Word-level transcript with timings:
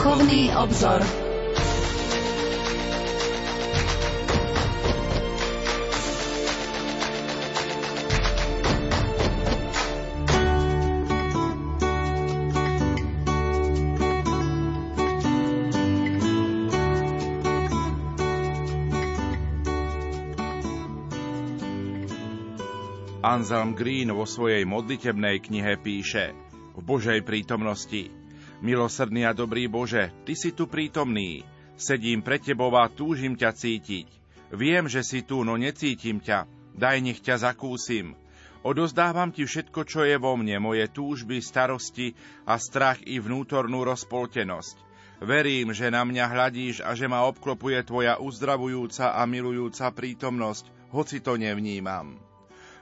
Duchovný 0.00 0.48
obzor. 0.56 1.04
Anselm 23.20 23.76
Green 23.76 24.08
vo 24.16 24.24
svojej 24.24 24.64
modlitebnej 24.64 25.44
knihe 25.44 25.76
píše 25.76 26.32
v 26.72 26.80
Božej 26.80 27.20
prítomnosti. 27.20 28.19
Milosrdný 28.60 29.24
a 29.24 29.32
dobrý 29.32 29.72
Bože, 29.72 30.12
Ty 30.28 30.36
si 30.36 30.52
tu 30.52 30.68
prítomný. 30.68 31.40
Sedím 31.80 32.20
pre 32.20 32.36
Tebou 32.36 32.68
a 32.76 32.92
túžim 32.92 33.32
ťa 33.32 33.56
cítiť. 33.56 34.04
Viem, 34.52 34.84
že 34.84 35.00
si 35.00 35.24
tu, 35.24 35.40
no 35.48 35.56
necítim 35.56 36.20
ťa. 36.20 36.44
Daj, 36.76 37.00
nech 37.00 37.24
ťa 37.24 37.40
zakúsim. 37.40 38.12
Odozdávam 38.60 39.32
Ti 39.32 39.48
všetko, 39.48 39.80
čo 39.88 40.04
je 40.04 40.20
vo 40.20 40.36
mne, 40.36 40.60
moje 40.60 40.84
túžby, 40.92 41.40
starosti 41.40 42.12
a 42.44 42.60
strach 42.60 43.00
i 43.08 43.16
vnútornú 43.16 43.80
rozpoltenosť. 43.80 44.76
Verím, 45.24 45.72
že 45.72 45.88
na 45.88 46.04
mňa 46.04 46.28
hľadíš 46.28 46.76
a 46.84 46.92
že 46.92 47.08
ma 47.08 47.24
obklopuje 47.24 47.80
Tvoja 47.88 48.20
uzdravujúca 48.20 49.16
a 49.16 49.24
milujúca 49.24 49.88
prítomnosť, 49.88 50.92
hoci 50.92 51.24
to 51.24 51.40
nevnímam. 51.40 52.20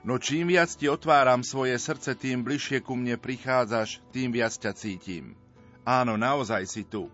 No 0.02 0.18
čím 0.18 0.50
viac 0.50 0.74
ti 0.74 0.90
otváram 0.90 1.46
svoje 1.46 1.78
srdce, 1.78 2.18
tým 2.18 2.42
bližšie 2.42 2.82
ku 2.82 2.98
mne 2.98 3.14
prichádzaš, 3.14 4.02
tým 4.10 4.34
viac 4.34 4.54
ťa 4.58 4.74
cítim. 4.74 5.38
Áno, 5.88 6.20
naozaj 6.20 6.68
si 6.68 6.84
tu. 6.84 7.08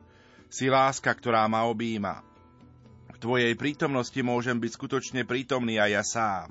Si 0.51 0.67
láska, 0.67 1.15
ktorá 1.15 1.47
ma 1.47 1.63
objíma. 1.71 2.27
V 3.15 3.23
tvojej 3.23 3.55
prítomnosti 3.55 4.19
môžem 4.19 4.59
byť 4.59 4.71
skutočne 4.75 5.23
prítomný 5.23 5.79
aj 5.79 5.91
ja 5.95 6.03
sám. 6.03 6.51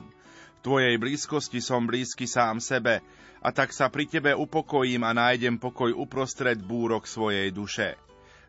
V 0.64 0.72
tvojej 0.72 0.96
blízkosti 0.96 1.60
som 1.60 1.84
blízky 1.84 2.24
sám 2.24 2.64
sebe 2.64 3.04
a 3.44 3.52
tak 3.52 3.76
sa 3.76 3.92
pri 3.92 4.08
tebe 4.08 4.32
upokojím 4.32 5.04
a 5.04 5.12
nájdem 5.12 5.60
pokoj 5.60 5.92
uprostred 5.92 6.64
búrok 6.64 7.04
svojej 7.04 7.52
duše. 7.52 8.00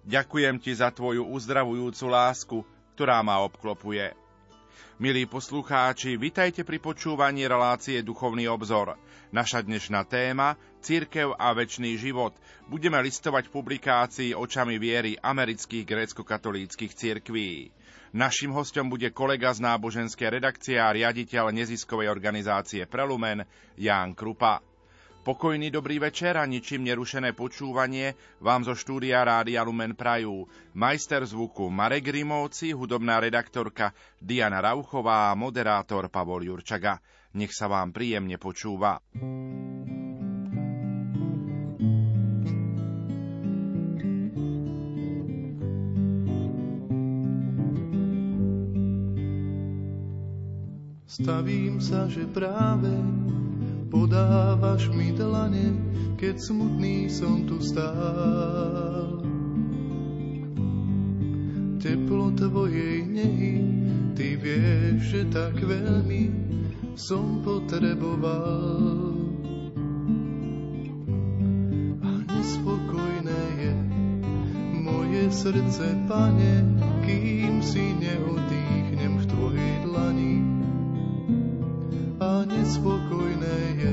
Ďakujem 0.07 0.63
ti 0.63 0.71
za 0.71 0.95
tvoju 0.95 1.27
uzdravujúcu 1.27 2.07
lásku, 2.07 2.59
ktorá 2.95 3.27
ma 3.27 3.43
obklopuje. 3.43 4.15
Milí 4.95 5.27
poslucháči, 5.27 6.15
vitajte 6.15 6.63
pri 6.63 6.79
počúvaní 6.79 7.51
relácie 7.51 7.99
Duchovný 8.07 8.47
obzor. 8.47 8.95
Naša 9.35 9.67
dnešná 9.67 10.07
téma 10.07 10.55
Církev 10.87 11.35
a 11.35 11.51
väčší 11.51 11.99
život. 11.99 12.39
Budeme 12.71 13.03
listovať 13.03 13.51
publikácii 13.51 14.39
očami 14.39 14.79
viery 14.79 15.19
amerických 15.19 15.83
grécko-katolíckých 15.83 16.95
cirkví. 16.95 17.75
Našim 18.15 18.55
hostom 18.55 18.87
bude 18.87 19.11
kolega 19.11 19.51
z 19.51 19.67
náboženskej 19.67 20.39
redakcie 20.39 20.79
a 20.79 20.95
riaditeľ 20.95 21.51
neziskovej 21.51 22.07
organizácie 22.07 22.87
Prelumen 22.87 23.43
Ján 23.75 24.15
Krupa. 24.15 24.63
Pokojný 25.25 25.73
dobrý 25.73 26.05
večer 26.05 26.37
a 26.37 26.45
ničím 26.45 26.85
nerušené 26.85 27.33
počúvanie 27.33 28.13
vám 28.45 28.61
zo 28.69 28.77
štúdia 28.77 29.25
Rádia 29.25 29.65
Lumen 29.65 29.97
Prajú. 29.97 30.45
Majster 30.77 31.25
zvuku 31.25 31.73
Marek 31.73 32.13
Rimovci, 32.13 32.77
hudobná 32.77 33.25
redaktorka 33.25 33.97
Diana 34.21 34.61
Rauchová 34.61 35.33
a 35.33 35.39
moderátor 35.39 36.13
Pavol 36.13 36.45
Jurčaga. 36.45 37.01
Nech 37.41 37.57
sa 37.57 37.73
vám 37.73 37.97
príjemne 37.97 38.37
počúva. 38.37 39.01
Stavím 51.09 51.81
sa, 51.81 52.13
že 52.13 52.29
práve 52.29 52.93
podávaš 53.95 54.91
mi 54.91 55.15
dlane, 55.15 55.71
keď 56.19 56.35
smutný 56.43 57.07
som 57.07 57.47
tu 57.47 57.63
stál. 57.63 59.23
Teplo 61.79 62.35
tvojej 62.35 63.07
nehy, 63.07 63.55
ty 64.19 64.35
vieš, 64.35 65.15
že 65.15 65.23
tak 65.31 65.63
veľmi 65.63 66.27
som 66.99 67.39
potreboval. 67.47 69.15
A 72.03 72.11
nespokojné 72.35 73.43
je 73.63 73.73
moje 74.75 75.25
srdce, 75.31 75.87
pane, 76.11 76.67
kým 77.07 77.63
si 77.63 77.95
neodýchnem 77.95 79.23
v 79.23 79.25
tvojej 79.31 79.75
dlani. 79.87 80.44
A 82.65 82.67
nespokojné 82.67 83.77
je 83.77 83.93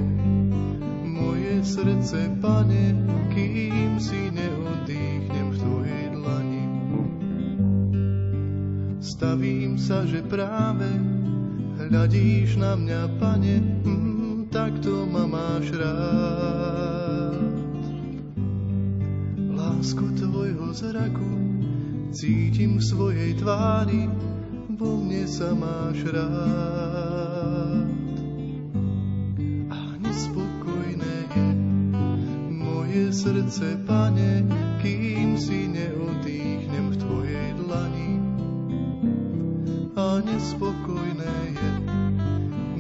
moje 1.04 1.60
srdce, 1.60 2.40
pane, 2.40 2.96
kým 3.36 4.00
si 4.00 4.32
neodýchnem 4.32 5.48
v 5.52 5.58
tvojej 5.60 6.06
dlani. 6.16 6.66
Stavím 9.04 9.76
sa, 9.76 10.08
že 10.08 10.24
práve 10.24 10.88
hľadíš 11.84 12.56
na 12.64 12.80
mňa, 12.80 13.02
pane, 13.20 13.60
mm, 13.60 14.48
takto 14.48 15.04
ma 15.04 15.28
máš 15.28 15.76
rád. 15.76 17.44
Lásku 19.52 20.16
tvojho 20.16 20.72
zraku 20.72 21.32
cítim 22.16 22.80
v 22.80 22.88
svojej 22.88 23.32
tvári, 23.36 24.08
vo 24.80 24.96
mne 24.96 25.28
sa 25.28 25.52
máš 25.60 26.08
rád. 26.08 26.91
Srdce, 33.22 33.78
pane, 33.86 34.42
kým 34.82 35.38
si 35.38 35.70
neodýchnem 35.70 36.90
v 36.90 36.96
tvojej 36.98 37.48
dlani. 37.62 38.12
A 39.94 40.26
nespokojné 40.26 41.36
je 41.54 41.72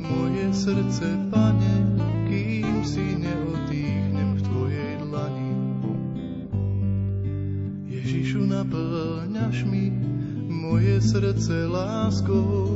moje 0.01 0.45
srdce, 0.49 1.07
pane, 1.29 1.73
kým 2.25 2.81
si 2.81 3.21
neodýchnem 3.21 4.29
v 4.33 4.41
tvojej 4.41 4.91
dlani. 5.05 5.51
Ježišu, 7.85 8.41
naplňaš 8.41 9.69
mi 9.69 9.93
moje 10.49 11.05
srdce 11.05 11.69
láskou, 11.69 12.70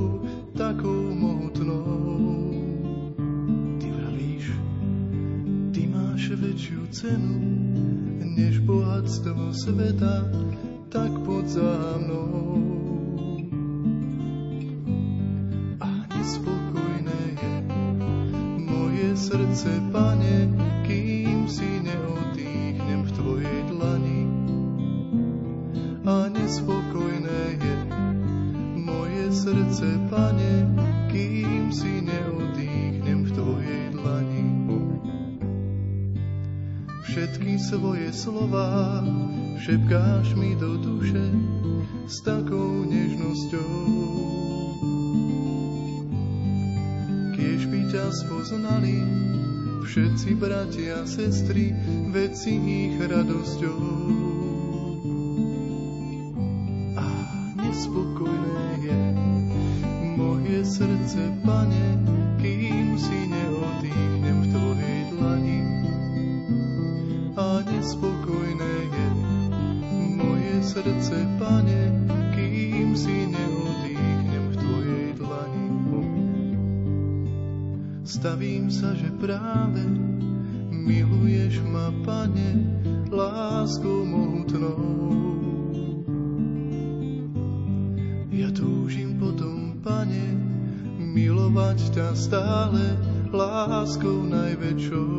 väčšiu 6.46 6.82
cenu, 6.94 7.38
než 8.38 8.62
bohatstvo 8.70 9.50
sveta, 9.50 10.30
tak 10.94 11.10
pod 11.26 11.50
za 11.50 11.98
mnou. 11.98 12.62
A 15.82 15.90
nespokojné 16.14 17.22
je 17.42 17.54
moje 18.62 19.10
srdce, 19.18 19.72
pane, 19.90 20.65
slova 38.26 39.06
šepkáš 39.62 40.34
mi 40.34 40.58
do 40.58 40.82
duše 40.82 41.30
s 42.10 42.26
takou 42.26 42.82
nežnosťou. 42.90 43.74
Kiež 47.38 47.62
by 47.70 47.80
ťa 47.94 48.06
spoznali 48.26 48.98
všetci 49.86 50.30
bratia 50.42 51.06
a 51.06 51.10
sestry, 51.10 51.70
veci 52.10 52.58
ich 52.58 52.98
radosťou. 52.98 53.82
A 56.98 57.08
nespokojné 57.62 58.90
je 58.90 59.02
moje 60.18 60.66
srdce, 60.66 61.22
pane, 61.46 62.05
sa, 78.86 78.94
že 78.94 79.10
práve 79.18 79.82
miluješ 80.70 81.66
ma, 81.66 81.90
Pane, 82.06 82.54
láskou 83.10 84.06
mohutnou. 84.06 84.78
Ja 88.30 88.54
túžim 88.54 89.18
potom, 89.18 89.82
Pane, 89.82 90.38
milovať 91.02 91.98
ťa 91.98 92.08
stále 92.14 92.94
láskou 93.34 94.22
najväčšou. 94.30 95.18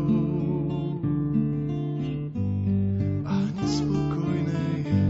A 3.26 3.36
nespokojné 3.50 4.66
je 4.86 5.02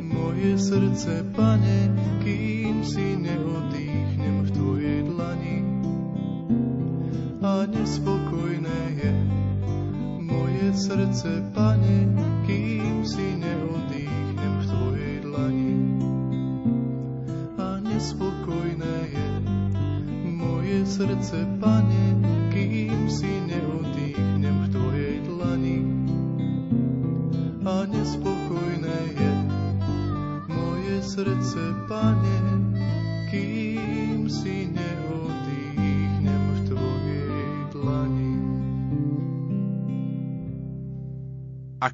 moje 0.00 0.52
srdce, 0.56 1.28
Pane, 1.36 1.92
kým 2.24 2.80
si 2.88 3.20
neodíš. 3.20 3.79
Srdce, 11.10 11.42
Pane, 11.50 12.06
kým 12.46 13.02
si 13.02 13.34
neodýchnem 13.34 14.54
v 14.62 14.64
Tvojej 14.70 15.16
dlani. 15.26 15.74
A 17.58 17.82
nespokojné 17.82 18.96
je 19.10 19.28
moje 20.30 20.86
srdce, 20.86 21.42
Pane, 21.58 21.89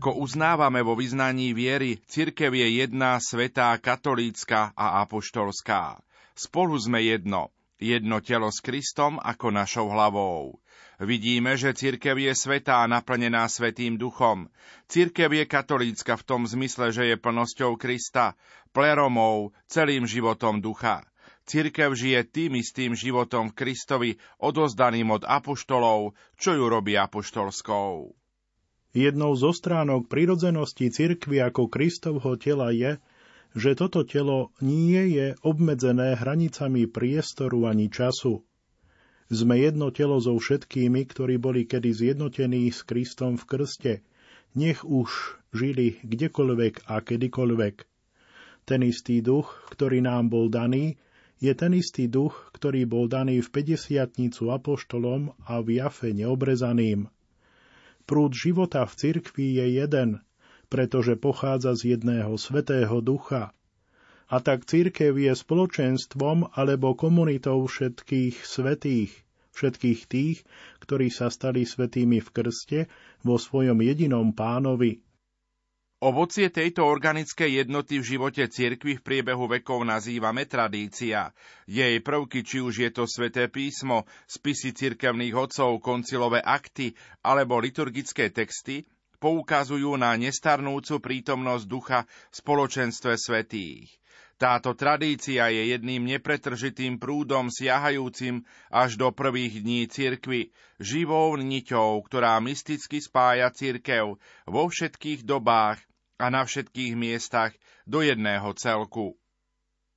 Ako 0.06 0.22
uznávame 0.22 0.86
vo 0.86 0.94
vyznaní 0.94 1.50
viery, 1.50 1.98
cirkev 2.06 2.54
je 2.54 2.78
jedna, 2.78 3.18
svetá, 3.18 3.74
katolícka 3.74 4.70
a 4.78 5.02
apoštolská. 5.02 5.98
Spolu 6.30 6.78
sme 6.78 7.02
jedno, 7.02 7.50
jedno 7.74 8.22
telo 8.22 8.54
s 8.54 8.62
Kristom 8.62 9.18
ako 9.18 9.50
našou 9.50 9.90
hlavou. 9.90 10.62
Vidíme, 11.02 11.58
že 11.58 11.74
cirkev 11.74 12.22
je 12.22 12.38
svetá 12.38 12.86
naplnená 12.86 13.50
Svetým 13.50 13.98
duchom. 13.98 14.46
Cirkev 14.86 15.34
je 15.34 15.42
katolícka 15.42 16.14
v 16.14 16.22
tom 16.22 16.46
zmysle, 16.46 16.94
že 16.94 17.10
je 17.10 17.18
plnosťou 17.18 17.74
Krista, 17.74 18.38
pleromou, 18.70 19.50
celým 19.66 20.06
životom 20.06 20.62
ducha. 20.62 21.02
Cirkev 21.50 21.98
žije 21.98 22.30
tým 22.30 22.62
istým 22.62 22.94
životom 22.94 23.50
v 23.50 23.58
Kristovi, 23.58 24.10
odozdaným 24.38 25.18
od 25.18 25.26
apoštolov, 25.26 26.14
čo 26.38 26.54
ju 26.54 26.70
robí 26.70 26.94
apoštolskou. 26.94 28.14
Jednou 28.96 29.36
zo 29.36 29.52
stránok 29.52 30.08
prirodzenosti 30.08 30.88
cirkvy 30.88 31.44
ako 31.44 31.68
Kristovho 31.68 32.40
tela 32.40 32.72
je, 32.72 32.96
že 33.52 33.76
toto 33.76 34.08
telo 34.08 34.56
nie 34.64 35.12
je 35.12 35.36
obmedzené 35.44 36.16
hranicami 36.16 36.88
priestoru 36.88 37.68
ani 37.68 37.92
času. 37.92 38.40
Sme 39.28 39.60
jedno 39.60 39.92
telo 39.92 40.16
so 40.16 40.32
všetkými, 40.32 41.04
ktorí 41.12 41.36
boli 41.36 41.68
kedy 41.68 41.92
zjednotení 41.92 42.72
s 42.72 42.88
Kristom 42.88 43.36
v 43.36 43.44
krste, 43.44 43.92
nech 44.56 44.80
už 44.80 45.36
žili 45.52 46.00
kdekoľvek 46.00 46.88
a 46.88 46.96
kedykoľvek. 47.04 47.76
Ten 48.64 48.80
istý 48.80 49.20
duch, 49.20 49.52
ktorý 49.76 50.00
nám 50.00 50.32
bol 50.32 50.48
daný, 50.48 50.96
je 51.36 51.52
ten 51.52 51.76
istý 51.76 52.08
duch, 52.08 52.48
ktorý 52.56 52.88
bol 52.88 53.12
daný 53.12 53.44
v 53.44 53.48
50 53.52 54.08
apoštolom 54.40 55.36
a 55.44 55.60
v 55.60 55.84
Jafe 55.84 56.16
neobrezaným. 56.16 57.12
Prúd 58.06 58.38
života 58.38 58.86
v 58.86 58.94
cirkvi 58.94 59.58
je 59.58 59.82
jeden, 59.82 60.22
pretože 60.70 61.18
pochádza 61.18 61.74
z 61.74 61.98
jedného 61.98 62.38
svetého 62.38 63.02
ducha. 63.02 63.50
A 64.26 64.42
tak 64.42 64.66
cirkev 64.66 65.14
je 65.14 65.30
spoločenstvom 65.34 66.54
alebo 66.54 66.98
komunitou 66.98 67.62
všetkých 67.66 68.42
svetých, 68.42 69.10
všetkých 69.54 70.00
tých, 70.10 70.42
ktorí 70.82 71.10
sa 71.14 71.30
stali 71.30 71.62
svetými 71.62 72.18
v 72.18 72.28
krste 72.34 72.78
vo 73.22 73.38
svojom 73.38 73.78
jedinom 73.82 74.34
pánovi. 74.34 75.05
Ovocie 75.96 76.52
tejto 76.52 76.84
organickej 76.84 77.64
jednoty 77.64 77.96
v 77.96 78.04
živote 78.04 78.44
cirkvy 78.52 79.00
v 79.00 79.04
priebehu 79.04 79.48
vekov 79.48 79.80
nazývame 79.80 80.44
tradícia. 80.44 81.32
Jej 81.64 82.04
prvky, 82.04 82.44
či 82.44 82.60
už 82.60 82.84
je 82.84 82.90
to 82.92 83.08
sväté 83.08 83.48
písmo, 83.48 84.04
spisy 84.28 84.76
cirkevných 84.76 85.32
otcov, 85.32 85.80
koncilové 85.80 86.44
akty 86.44 86.92
alebo 87.24 87.56
liturgické 87.56 88.28
texty, 88.28 88.84
poukazujú 89.16 89.96
na 89.96 90.12
nestarnúcu 90.20 91.00
prítomnosť 91.00 91.64
ducha 91.64 92.04
v 92.04 92.34
spoločenstve 92.44 93.16
svetých. 93.16 93.88
Táto 94.36 94.76
tradícia 94.76 95.48
je 95.48 95.72
jedným 95.72 96.04
nepretržitým 96.04 97.00
prúdom 97.00 97.48
siahajúcim 97.48 98.44
až 98.68 99.00
do 99.00 99.08
prvých 99.08 99.64
dní 99.64 99.88
cirkvy, 99.88 100.52
živou 100.76 101.40
niťou, 101.40 102.04
ktorá 102.04 102.36
mysticky 102.44 103.00
spája 103.00 103.48
cirkev 103.48 104.20
vo 104.44 104.62
všetkých 104.68 105.24
dobách 105.24 105.80
a 106.20 106.28
na 106.28 106.44
všetkých 106.44 106.92
miestach 107.00 107.56
do 107.88 108.04
jedného 108.04 108.52
celku. 108.60 109.16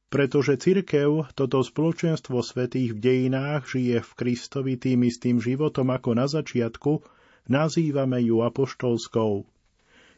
Pretože 0.07 0.55
cirkev, 0.55 1.27
toto 1.35 1.59
spoločenstvo 1.59 2.39
svetých 2.39 2.95
v 2.95 2.99
dejinách, 3.03 3.67
žije 3.67 3.99
v 3.99 4.11
Kristovi 4.15 4.73
tým 4.79 5.03
istým 5.03 5.43
životom 5.43 5.91
ako 5.91 6.15
na 6.15 6.31
začiatku, 6.31 7.03
nazývame 7.51 8.23
ju 8.23 8.39
apoštolskou. 8.39 9.43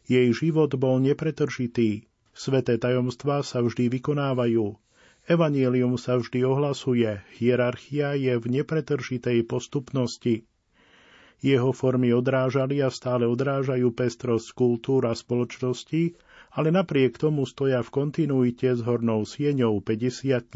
Jej 0.06 0.30
život 0.38 0.72
bol 0.78 1.02
nepretržitý, 1.02 2.11
Sveté 2.32 2.80
tajomstvá 2.80 3.44
sa 3.44 3.60
vždy 3.60 3.92
vykonávajú. 4.00 4.80
Evangelium 5.28 6.00
sa 6.00 6.18
vždy 6.18 6.48
ohlasuje, 6.48 7.22
hierarchia 7.38 8.18
je 8.18 8.34
v 8.40 8.46
nepretržitej 8.50 9.46
postupnosti. 9.46 10.48
Jeho 11.42 11.74
formy 11.74 12.14
odrážali 12.14 12.80
a 12.82 12.90
stále 12.90 13.28
odrážajú 13.28 13.92
pestrosť 13.94 14.54
kultúr 14.56 15.10
a 15.10 15.14
spoločnosti, 15.14 16.18
ale 16.54 16.70
napriek 16.70 17.20
tomu 17.20 17.46
stoja 17.46 17.84
v 17.84 17.90
kontinuite 17.90 18.70
s 18.74 18.82
hornou 18.82 19.28
sieňou 19.28 19.82
50 19.84 20.52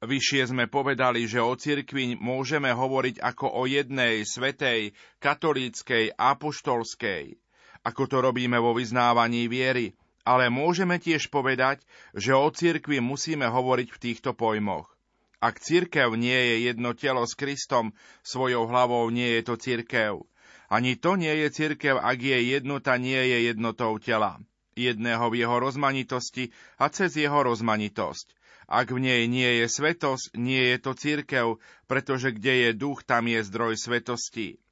Vyššie 0.00 0.42
sme 0.48 0.64
povedali, 0.64 1.28
že 1.28 1.44
o 1.44 1.52
cirkvi 1.52 2.16
môžeme 2.16 2.72
hovoriť 2.72 3.20
ako 3.20 3.46
o 3.52 3.62
jednej, 3.68 4.24
svetej, 4.24 4.96
katolíckej, 5.20 6.16
apoštolskej 6.16 7.36
ako 7.84 8.02
to 8.06 8.16
robíme 8.20 8.60
vo 8.60 8.76
vyznávaní 8.76 9.48
viery, 9.48 9.96
ale 10.24 10.52
môžeme 10.52 11.00
tiež 11.00 11.32
povedať, 11.32 11.80
že 12.12 12.36
o 12.36 12.48
cirkvi 12.52 13.00
musíme 13.00 13.48
hovoriť 13.48 13.88
v 13.88 14.00
týchto 14.00 14.36
pojmoch. 14.36 14.92
Ak 15.40 15.56
cirkev 15.56 16.12
nie 16.20 16.36
je 16.36 16.56
jedno 16.68 16.92
telo 16.92 17.24
s 17.24 17.32
Kristom, 17.32 17.96
svojou 18.20 18.68
hlavou 18.68 19.08
nie 19.08 19.40
je 19.40 19.42
to 19.48 19.54
cirkev. 19.56 20.28
Ani 20.68 21.00
to 21.00 21.16
nie 21.16 21.32
je 21.32 21.48
cirkev, 21.48 21.96
ak 21.96 22.20
je 22.20 22.38
jednota 22.44 23.00
nie 23.00 23.16
je 23.16 23.48
jednotou 23.48 23.96
tela. 23.96 24.36
Jedného 24.76 25.26
v 25.32 25.40
jeho 25.40 25.56
rozmanitosti 25.56 26.52
a 26.76 26.92
cez 26.92 27.16
jeho 27.16 27.40
rozmanitosť. 27.40 28.36
Ak 28.70 28.94
v 28.94 29.02
nej 29.02 29.26
nie 29.26 29.64
je 29.64 29.66
svetosť, 29.66 30.38
nie 30.38 30.62
je 30.70 30.78
to 30.78 30.92
cirkev, 30.94 31.58
pretože 31.90 32.30
kde 32.30 32.68
je 32.68 32.70
duch, 32.76 33.02
tam 33.02 33.26
je 33.26 33.42
zdroj 33.42 33.74
svetosti. 33.74 34.62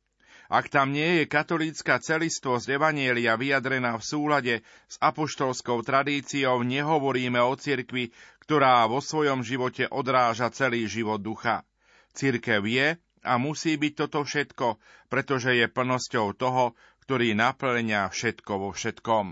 Ak 0.49 0.73
tam 0.73 0.97
nie 0.97 1.21
je 1.21 1.25
katolícka 1.29 2.01
celistvosť 2.01 2.73
Evanielia 2.73 3.37
vyjadrená 3.37 4.01
v 4.01 4.05
súlade 4.05 4.55
s 4.89 4.97
apoštolskou 4.97 5.85
tradíciou, 5.85 6.65
nehovoríme 6.65 7.37
o 7.37 7.53
cirkvi, 7.53 8.09
ktorá 8.49 8.89
vo 8.89 9.05
svojom 9.05 9.45
živote 9.45 9.85
odráža 9.93 10.49
celý 10.49 10.89
život 10.89 11.21
ducha. 11.21 11.69
Cirkev 12.17 12.65
je 12.65 12.97
a 13.29 13.35
musí 13.37 13.77
byť 13.77 13.93
toto 13.93 14.25
všetko, 14.25 14.81
pretože 15.13 15.53
je 15.53 15.69
plnosťou 15.69 16.33
toho, 16.33 16.73
ktorý 17.05 17.37
naplňa 17.37 18.09
všetko 18.09 18.53
vo 18.57 18.71
všetkom. 18.73 19.27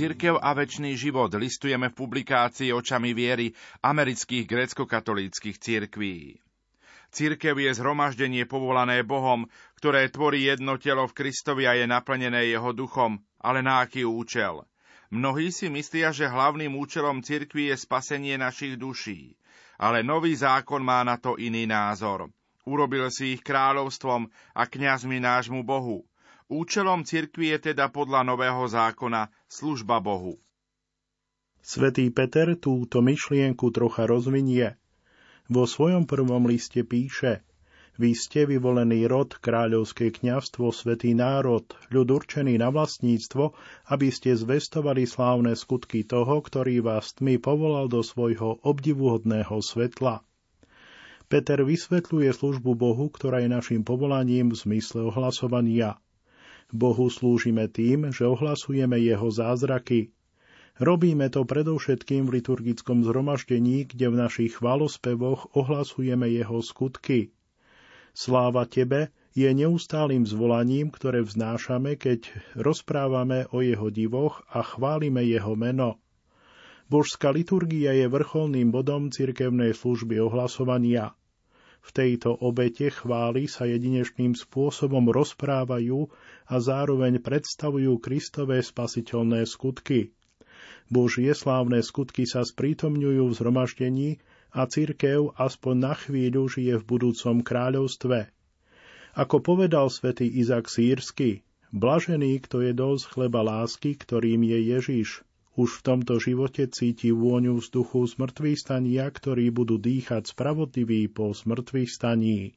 Cirkev 0.00 0.40
a 0.40 0.56
väčší 0.56 0.96
život 0.96 1.28
listujeme 1.36 1.92
v 1.92 1.98
publikácii 2.00 2.72
Očami 2.72 3.12
viery 3.12 3.52
amerických 3.84 4.48
grécko-katolíckých 4.48 5.60
cirkví. 5.60 6.40
Cirkev 7.12 7.60
je 7.60 7.68
zhromaždenie 7.76 8.48
povolané 8.48 9.04
Bohom, 9.04 9.44
ktoré 9.76 10.08
tvorí 10.08 10.48
jedno 10.48 10.80
telo 10.80 11.04
v 11.04 11.12
Kristovi 11.12 11.68
a 11.68 11.76
je 11.76 11.84
naplnené 11.84 12.48
jeho 12.48 12.72
duchom, 12.72 13.20
ale 13.44 13.60
na 13.60 13.84
aký 13.84 14.08
účel? 14.08 14.64
Mnohí 15.12 15.52
si 15.52 15.68
myslia, 15.68 16.16
že 16.16 16.32
hlavným 16.32 16.80
účelom 16.80 17.20
cirkvi 17.20 17.68
je 17.68 17.76
spasenie 17.76 18.40
našich 18.40 18.80
duší. 18.80 19.36
Ale 19.76 20.00
nový 20.00 20.32
zákon 20.32 20.80
má 20.80 21.04
na 21.04 21.20
to 21.20 21.36
iný 21.36 21.68
názor. 21.68 22.32
Urobil 22.64 23.12
si 23.12 23.36
ich 23.36 23.44
kráľovstvom 23.44 24.32
a 24.56 24.64
kňazmi 24.64 25.20
nášmu 25.20 25.60
Bohu. 25.60 26.08
Účelom 26.50 27.06
cirkvi 27.06 27.54
je 27.54 27.70
teda 27.70 27.94
podľa 27.94 28.26
nového 28.26 28.66
zákona 28.66 29.30
služba 29.46 30.02
Bohu. 30.02 30.34
Svetý 31.62 32.10
Peter 32.10 32.58
túto 32.58 32.98
myšlienku 33.06 33.70
trocha 33.70 34.02
rozvinie. 34.10 34.74
Vo 35.46 35.70
svojom 35.70 36.10
prvom 36.10 36.50
liste 36.50 36.82
píše 36.82 37.46
Vy 38.02 38.18
ste 38.18 38.50
vyvolený 38.50 39.06
rod, 39.06 39.38
kráľovské 39.38 40.10
kňazstvo, 40.10 40.74
svetý 40.74 41.14
národ, 41.14 41.70
ľud 41.94 42.08
určený 42.10 42.58
na 42.58 42.74
vlastníctvo, 42.74 43.54
aby 43.86 44.10
ste 44.10 44.34
zvestovali 44.34 45.06
slávne 45.06 45.54
skutky 45.54 46.02
toho, 46.02 46.42
ktorý 46.42 46.82
vás 46.82 47.14
tmy 47.14 47.38
povolal 47.38 47.86
do 47.86 48.02
svojho 48.02 48.58
obdivuhodného 48.66 49.54
svetla. 49.62 50.26
Peter 51.30 51.62
vysvetľuje 51.62 52.34
službu 52.34 52.74
Bohu, 52.74 53.06
ktorá 53.06 53.38
je 53.38 53.54
našim 53.54 53.86
povolaním 53.86 54.50
v 54.50 54.58
zmysle 54.58 55.14
ohlasovania– 55.14 55.94
Bohu 56.70 57.10
slúžime 57.10 57.66
tým, 57.66 58.14
že 58.14 58.26
ohlasujeme 58.26 58.98
Jeho 58.98 59.28
zázraky. 59.30 60.14
Robíme 60.80 61.28
to 61.28 61.44
predovšetkým 61.44 62.24
v 62.24 62.40
liturgickom 62.40 63.04
zhromaždení, 63.04 63.84
kde 63.84 64.06
v 64.08 64.16
našich 64.16 64.62
chválospevoch 64.62 65.52
ohlasujeme 65.52 66.30
Jeho 66.30 66.64
skutky. 66.64 67.34
Sláva 68.16 68.64
Tebe 68.64 69.12
je 69.36 69.46
neustálým 69.52 70.24
zvolaním, 70.24 70.88
ktoré 70.88 71.22
vznášame, 71.22 72.00
keď 72.00 72.32
rozprávame 72.56 73.46
o 73.52 73.60
Jeho 73.60 73.92
divoch 73.92 74.42
a 74.50 74.64
chválime 74.64 75.20
Jeho 75.26 75.52
meno. 75.54 76.00
Božská 76.90 77.30
liturgia 77.30 77.94
je 77.94 78.10
vrcholným 78.10 78.74
bodom 78.74 79.12
cirkevnej 79.12 79.76
služby 79.76 80.18
ohlasovania– 80.18 81.14
v 81.80 81.90
tejto 81.96 82.36
obete 82.44 82.92
chvály 82.92 83.48
sa 83.48 83.64
jedinečným 83.64 84.36
spôsobom 84.36 85.08
rozprávajú 85.08 86.12
a 86.46 86.54
zároveň 86.60 87.24
predstavujú 87.24 87.96
Kristové 87.98 88.60
spasiteľné 88.60 89.48
skutky. 89.48 90.12
Božie 90.92 91.32
slávne 91.32 91.80
skutky 91.80 92.28
sa 92.28 92.44
sprítomňujú 92.44 93.22
v 93.30 93.36
zhromaždení 93.36 94.10
a 94.52 94.66
cirkev 94.66 95.32
aspoň 95.38 95.74
na 95.78 95.94
chvíľu 95.96 96.50
žije 96.50 96.74
v 96.82 96.84
budúcom 96.84 97.40
kráľovstve. 97.40 98.28
Ako 99.14 99.42
povedal 99.42 99.88
svätý 99.88 100.26
Izak 100.26 100.70
Sírsky, 100.70 101.46
blažený, 101.70 102.42
kto 102.46 102.62
je 102.62 102.72
dosť 102.74 103.04
chleba 103.14 103.40
lásky, 103.42 103.94
ktorým 103.94 104.42
je 104.46 104.58
Ježiš– 104.76 105.08
už 105.58 105.82
v 105.82 105.84
tomto 105.86 106.22
živote 106.22 106.70
cíti 106.70 107.10
vôňu 107.10 107.58
vzduchu 107.58 108.06
zmrtvých 108.06 108.58
stania, 108.58 109.10
ktorí 109.10 109.50
budú 109.50 109.80
dýchať 109.80 110.30
spravodliví 110.30 111.10
po 111.10 111.34
zmrtvých 111.34 111.90
staní. 111.90 112.54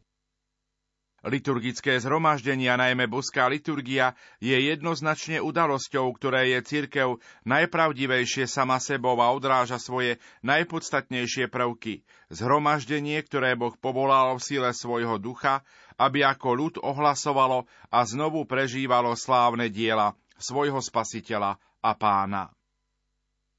Liturgické 1.23 1.95
zhromaždenia, 2.03 2.75
najmä 2.75 3.07
boská 3.07 3.47
liturgia, 3.47 4.11
je 4.43 4.59
jednoznačne 4.59 5.39
udalosťou, 5.39 6.11
ktoré 6.19 6.51
je 6.51 6.59
cirkev 6.67 7.23
najpravdivejšie 7.47 8.43
sama 8.43 8.75
sebou 8.83 9.15
a 9.23 9.31
odráža 9.31 9.79
svoje 9.79 10.19
najpodstatnejšie 10.43 11.47
prvky. 11.47 12.03
Zhromaždenie, 12.27 13.23
ktoré 13.23 13.55
Boh 13.55 13.71
povolal 13.79 14.35
v 14.35 14.43
sile 14.43 14.75
svojho 14.75 15.15
ducha, 15.15 15.63
aby 15.95 16.27
ako 16.27 16.49
ľud 16.59 16.75
ohlasovalo 16.83 17.71
a 17.87 18.03
znovu 18.03 18.43
prežívalo 18.43 19.15
slávne 19.15 19.71
diela 19.71 20.19
svojho 20.35 20.83
spasiteľa 20.83 21.55
a 21.79 21.91
pána. 21.95 22.51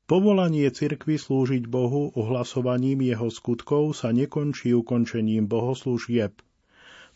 Povolanie 0.05 0.69
cirkvy 0.69 1.17
slúžiť 1.17 1.65
Bohu 1.65 2.13
ohlasovaním 2.13 3.09
jeho 3.09 3.33
skutkov 3.33 3.97
sa 3.97 4.13
nekončí 4.13 4.77
ukončením 4.77 5.49
bohoslúžieb. 5.49 6.45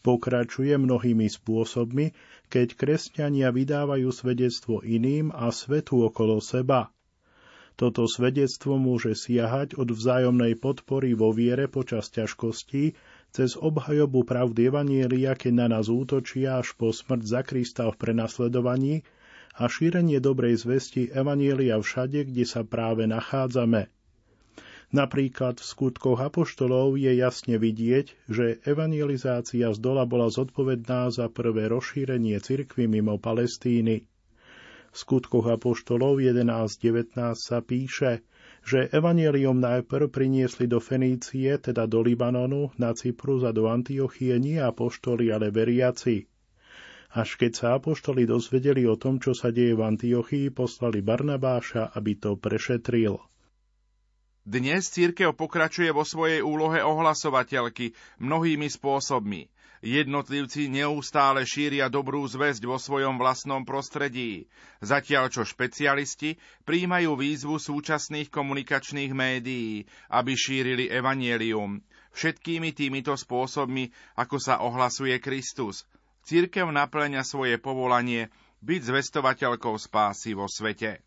Pokračuje 0.01 0.73
mnohými 0.73 1.29
spôsobmi, 1.29 2.17
keď 2.49 2.81
kresťania 2.81 3.53
vydávajú 3.53 4.09
svedectvo 4.09 4.81
iným 4.81 5.29
a 5.37 5.53
svetu 5.53 6.01
okolo 6.01 6.41
seba. 6.41 6.89
Toto 7.77 8.09
svedectvo 8.09 8.81
môže 8.81 9.13
siahať 9.13 9.77
od 9.77 9.93
vzájomnej 9.93 10.57
podpory 10.57 11.13
vo 11.13 11.29
viere 11.29 11.69
počas 11.69 12.09
ťažkostí, 12.09 12.97
cez 13.37 13.53
obhajobu 13.53 14.25
pravdy 14.25 14.73
Evanielia, 14.73 15.37
keď 15.37 15.53
na 15.53 15.67
nás 15.77 15.93
útočia 15.93 16.57
až 16.57 16.73
po 16.73 16.89
smrť 16.89 17.23
za 17.23 17.41
Krista 17.45 17.85
v 17.93 18.01
prenasledovaní, 18.01 19.05
a 19.59 19.67
šírenie 19.67 20.23
dobrej 20.23 20.63
zvesti 20.63 21.11
Evanielia 21.11 21.83
všade, 21.83 22.31
kde 22.31 22.45
sa 22.47 22.63
práve 22.63 23.11
nachádzame. 23.11 23.91
Napríklad 24.89 25.61
v 25.61 25.69
skutkoch 25.69 26.17
apoštolov 26.17 26.97
je 26.97 27.13
jasne 27.13 27.61
vidieť, 27.61 28.07
že 28.25 28.57
evangelizácia 28.65 29.69
z 29.75 29.79
dola 29.85 30.09
bola 30.09 30.33
zodpovedná 30.33 31.13
za 31.13 31.29
prvé 31.29 31.69
rozšírenie 31.69 32.41
cirkvy 32.41 32.89
mimo 32.89 33.21
Palestíny. 33.21 34.09
V 34.89 34.97
skutkoch 34.97 35.45
apoštolov 35.45 36.25
11.19 36.25 37.37
sa 37.37 37.61
píše, 37.61 38.25
že 38.65 38.89
evanielium 38.89 39.61
najprv 39.61 40.09
priniesli 40.09 40.65
do 40.65 40.81
Fenície, 40.81 41.61
teda 41.61 41.85
do 41.85 42.01
Libanonu, 42.01 42.73
na 42.81 42.97
Cyprus 42.97 43.45
a 43.45 43.53
do 43.53 43.69
Antiochie 43.69 44.41
nie 44.41 44.57
apoštoli, 44.57 45.29
ale 45.29 45.53
veriaci. 45.53 46.25
Až 47.09 47.41
keď 47.41 47.53
sa 47.57 47.67
apoštoli 47.81 48.29
dozvedeli 48.29 48.85
o 48.85 48.93
tom, 49.01 49.17
čo 49.17 49.33
sa 49.33 49.49
deje 49.49 49.73
v 49.73 49.81
Antiochii, 49.81 50.53
poslali 50.53 51.01
Barnabáša, 51.01 51.97
aby 51.97 52.21
to 52.21 52.37
prešetril. 52.37 53.17
Dnes 54.45 54.93
církev 54.93 55.33
pokračuje 55.33 55.89
vo 55.93 56.05
svojej 56.05 56.45
úlohe 56.45 56.85
ohlasovateľky 56.85 57.97
mnohými 58.21 58.69
spôsobmi. 58.69 59.49
Jednotlivci 59.79 60.69
neustále 60.69 61.47
šíria 61.49 61.87
dobrú 61.89 62.27
zväzť 62.27 62.67
vo 62.67 62.77
svojom 62.77 63.17
vlastnom 63.17 63.63
prostredí, 63.63 64.51
zatiaľ 64.83 65.31
čo 65.31 65.47
špecialisti 65.47 66.37
príjmajú 66.67 67.15
výzvu 67.15 67.57
súčasných 67.57 68.29
komunikačných 68.29 69.13
médií, 69.15 69.87
aby 70.13 70.33
šírili 70.35 70.91
evanielium. 70.91 71.81
Všetkými 72.13 72.75
týmito 72.75 73.15
spôsobmi, 73.15 73.93
ako 74.19 74.37
sa 74.37 74.61
ohlasuje 74.61 75.17
Kristus– 75.25 75.85
Církev 76.29 76.69
naplňa 76.69 77.25
svoje 77.25 77.57
povolanie 77.57 78.29
byť 78.61 78.81
zvestovateľkou 78.85 79.81
spásy 79.81 80.37
vo 80.37 80.45
svete. 80.45 81.01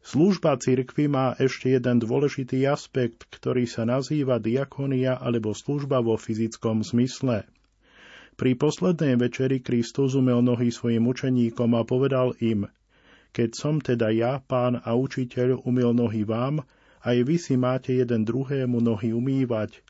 Služba 0.00 0.56
cirkvy 0.56 1.12
má 1.12 1.36
ešte 1.36 1.76
jeden 1.76 2.00
dôležitý 2.00 2.64
aspekt, 2.64 3.28
ktorý 3.28 3.68
sa 3.68 3.84
nazýva 3.84 4.40
diakonia 4.40 5.20
alebo 5.20 5.52
služba 5.52 6.00
vo 6.00 6.16
fyzickom 6.16 6.80
zmysle. 6.80 7.44
Pri 8.40 8.56
poslednej 8.56 9.20
večeri 9.20 9.60
Kristus 9.60 10.16
umel 10.16 10.40
nohy 10.40 10.72
svojim 10.72 11.04
učeníkom 11.04 11.76
a 11.76 11.84
povedal 11.84 12.32
im, 12.40 12.64
keď 13.36 13.50
som 13.52 13.76
teda 13.76 14.08
ja, 14.08 14.40
pán 14.40 14.80
a 14.80 14.96
učiteľ, 14.96 15.68
umil 15.68 15.92
nohy 15.92 16.24
vám, 16.24 16.64
aj 17.04 17.16
vy 17.28 17.36
si 17.36 17.60
máte 17.60 17.92
jeden 17.92 18.24
druhému 18.24 18.80
nohy 18.80 19.12
umývať. 19.12 19.84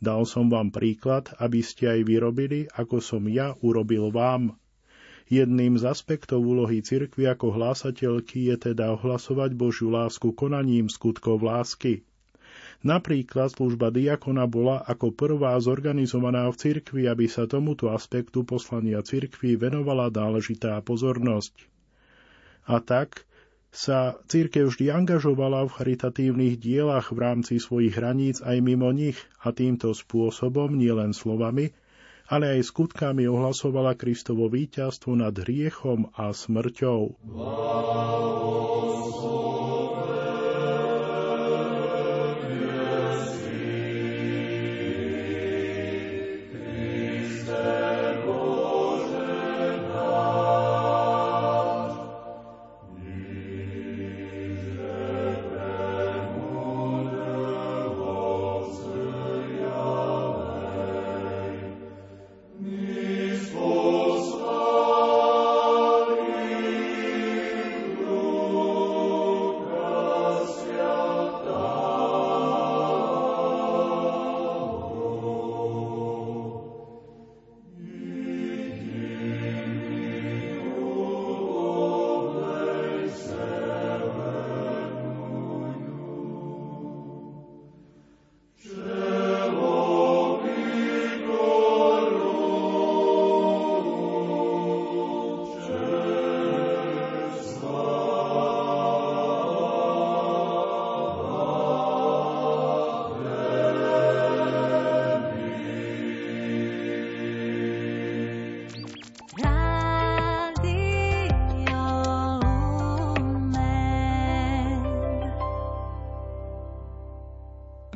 Dal 0.00 0.24
som 0.24 0.48
vám 0.48 0.72
príklad, 0.72 1.28
aby 1.36 1.60
ste 1.60 1.92
aj 1.92 2.00
vyrobili, 2.08 2.64
ako 2.72 3.04
som 3.04 3.28
ja 3.28 3.52
urobil 3.60 4.08
vám. 4.08 4.56
Jedným 5.30 5.76
z 5.76 5.86
aspektov 5.86 6.42
úlohy 6.42 6.82
cirkvi 6.82 7.28
ako 7.28 7.54
hlásateľky 7.54 8.50
je 8.50 8.72
teda 8.72 8.96
ohlasovať 8.96 9.54
Božiu 9.54 9.92
lásku 9.92 10.32
konaním 10.34 10.88
skutkov 10.88 11.44
lásky. 11.44 12.02
Napríklad 12.80 13.52
služba 13.52 13.92
diakona 13.92 14.48
bola 14.48 14.80
ako 14.80 15.12
prvá 15.12 15.52
zorganizovaná 15.60 16.48
v 16.48 16.56
cirkvi, 16.56 17.02
aby 17.04 17.28
sa 17.28 17.44
tomuto 17.44 17.92
aspektu 17.92 18.40
poslania 18.42 19.04
cirkvi 19.04 19.54
venovala 19.54 20.08
náležitá 20.08 20.80
pozornosť. 20.80 21.68
A 22.64 22.80
tak, 22.80 23.28
sa 23.70 24.18
církev 24.26 24.66
vždy 24.66 24.90
angažovala 24.90 25.62
v 25.66 25.74
charitatívnych 25.78 26.58
dielach 26.58 27.14
v 27.14 27.18
rámci 27.22 27.62
svojich 27.62 27.94
hraníc 27.94 28.42
aj 28.42 28.58
mimo 28.58 28.90
nich 28.90 29.16
a 29.46 29.54
týmto 29.54 29.94
spôsobom 29.94 30.74
nielen 30.74 31.14
slovami, 31.14 31.70
ale 32.30 32.58
aj 32.58 32.70
skutkami 32.70 33.30
ohlasovala 33.30 33.94
Kristovo 33.94 34.50
víťazstvo 34.50 35.18
nad 35.18 35.34
hriechom 35.34 36.10
a 36.14 36.34
smrťou. 36.34 37.18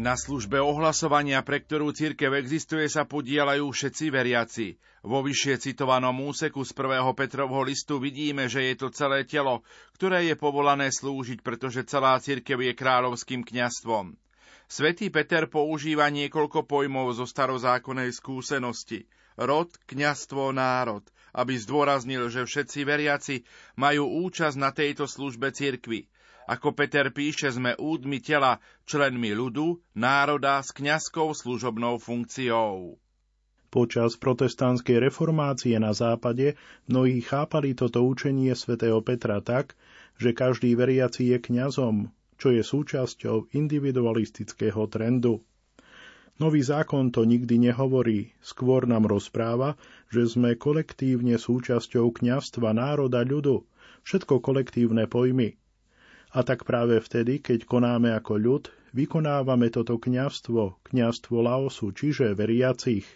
Na 0.04 0.20
službe 0.20 0.60
ohlasovania, 0.60 1.40
pre 1.40 1.64
ktorú 1.64 1.88
církev 1.96 2.36
existuje, 2.36 2.84
sa 2.92 3.08
podielajú 3.08 3.72
všetci 3.72 4.12
veriaci. 4.12 4.76
Vo 5.00 5.24
vyššie 5.24 5.64
citovanom 5.64 6.28
úseku 6.28 6.60
z 6.60 6.76
1. 6.76 7.08
Petrovho 7.16 7.64
listu 7.64 7.96
vidíme, 7.96 8.44
že 8.44 8.68
je 8.68 8.84
to 8.84 8.92
celé 8.92 9.24
telo, 9.24 9.64
ktoré 9.96 10.28
je 10.28 10.36
povolané 10.36 10.92
slúžiť, 10.92 11.40
pretože 11.40 11.88
celá 11.88 12.20
církev 12.20 12.60
je 12.60 12.76
kráľovským 12.76 13.48
kňastvom. 13.48 14.12
Svetý 14.68 15.08
Peter 15.08 15.48
používa 15.48 16.12
niekoľko 16.12 16.68
pojmov 16.68 17.16
zo 17.16 17.24
starozákonnej 17.24 18.12
skúsenosti. 18.12 19.08
Rod, 19.40 19.72
kňastvo, 19.88 20.52
národ, 20.52 21.08
aby 21.32 21.56
zdôraznil, 21.56 22.28
že 22.28 22.44
všetci 22.44 22.80
veriaci 22.84 23.36
majú 23.80 24.28
účasť 24.28 24.56
na 24.60 24.68
tejto 24.68 25.08
službe 25.08 25.48
cirkvi. 25.48 26.12
Ako 26.44 26.76
Peter 26.76 27.08
píše, 27.08 27.48
sme 27.56 27.72
údmi 27.72 28.20
tela, 28.20 28.60
členmi 28.84 29.32
ľudu, 29.32 29.80
národa 29.96 30.60
s 30.60 30.76
kňazskou 30.76 31.32
služobnou 31.32 31.96
funkciou. 31.96 33.00
Počas 33.72 34.20
protestantskej 34.20 35.08
reformácie 35.08 35.72
na 35.80 35.96
západe 35.96 36.60
mnohí 36.84 37.24
chápali 37.24 37.72
toto 37.72 38.04
učenie 38.04 38.52
svätého 38.52 39.00
Petra 39.00 39.40
tak, 39.40 39.72
že 40.20 40.36
každý 40.36 40.76
veriaci 40.76 41.32
je 41.32 41.40
kňazom, 41.40 42.12
čo 42.36 42.52
je 42.52 42.60
súčasťou 42.60 43.56
individualistického 43.56 44.84
trendu. 44.92 45.40
Nový 46.36 46.60
zákon 46.60 47.08
to 47.08 47.24
nikdy 47.24 47.56
nehovorí, 47.56 48.36
skôr 48.44 48.84
nám 48.84 49.08
rozpráva, 49.08 49.80
že 50.12 50.28
sme 50.28 50.60
kolektívne 50.60 51.40
súčasťou 51.40 52.12
kňastva 52.20 52.76
národa 52.76 53.24
ľudu, 53.24 53.64
všetko 54.04 54.44
kolektívne 54.44 55.08
pojmy– 55.08 55.56
a 56.34 56.40
tak 56.42 56.66
práve 56.66 56.98
vtedy, 56.98 57.38
keď 57.38 57.62
konáme 57.62 58.10
ako 58.10 58.34
ľud, 58.34 58.64
vykonávame 58.90 59.70
toto 59.70 60.02
kňastvo, 60.02 60.82
kňastvo 60.82 61.36
Laosu, 61.38 61.94
čiže 61.94 62.34
veriacich. 62.34 63.06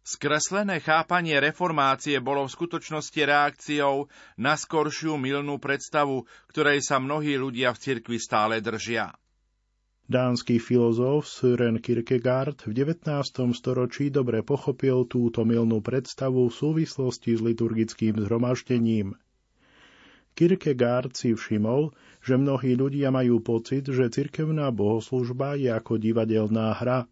Skreslené 0.00 0.80
chápanie 0.80 1.36
reformácie 1.42 2.22
bolo 2.22 2.46
v 2.46 2.54
skutočnosti 2.54 3.20
reakciou 3.20 4.08
na 4.40 4.56
skoršiu 4.56 5.18
milnú 5.20 5.60
predstavu, 5.60 6.24
ktorej 6.48 6.80
sa 6.80 7.02
mnohí 7.02 7.36
ľudia 7.36 7.74
v 7.74 7.78
cirkvi 7.78 8.16
stále 8.16 8.62
držia. 8.64 9.12
Dánsky 10.10 10.58
filozof 10.58 11.30
Søren 11.30 11.78
Kierkegaard 11.78 12.66
v 12.66 12.72
19. 12.74 13.06
storočí 13.54 14.10
dobre 14.10 14.42
pochopil 14.42 15.06
túto 15.06 15.46
milnú 15.46 15.78
predstavu 15.78 16.50
v 16.50 16.54
súvislosti 16.54 17.38
s 17.38 17.40
liturgickým 17.44 18.18
zhromaždením. 18.18 19.14
Kierkegaard 20.38 21.12
si 21.18 21.36
všimol, 21.36 21.92
že 22.24 22.38
mnohí 22.38 22.72
ľudia 22.78 23.12
majú 23.12 23.44
pocit, 23.44 23.88
že 23.88 24.08
cirkevná 24.08 24.72
bohoslužba 24.72 25.56
je 25.56 25.68
ako 25.68 26.00
divadelná 26.00 26.72
hra. 26.76 27.10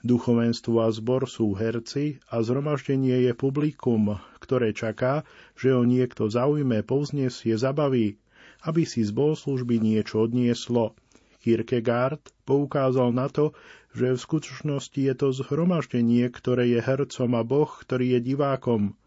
Duchovenstvo 0.00 0.80
a 0.80 0.88
zbor 0.88 1.28
sú 1.28 1.52
herci 1.52 2.24
a 2.32 2.40
zhromaždenie 2.40 3.28
je 3.28 3.32
publikum, 3.36 4.16
ktoré 4.40 4.72
čaká, 4.72 5.28
že 5.52 5.76
ho 5.76 5.84
niekto 5.84 6.32
zaujme, 6.32 6.80
povznesie, 6.80 7.52
zabaví, 7.60 8.16
aby 8.64 8.82
si 8.88 9.04
z 9.04 9.12
bohoslužby 9.12 9.76
niečo 9.76 10.24
odnieslo. 10.24 10.96
Kierkegaard 11.44 12.20
poukázal 12.48 13.12
na 13.12 13.28
to, 13.28 13.52
že 13.92 14.16
v 14.16 14.22
skutočnosti 14.24 15.00
je 15.00 15.14
to 15.16 15.28
zhromaždenie, 15.36 16.24
ktoré 16.32 16.72
je 16.72 16.80
hercom 16.80 17.30
a 17.36 17.42
Boh, 17.44 17.68
ktorý 17.68 18.16
je 18.16 18.20
divákom– 18.32 18.82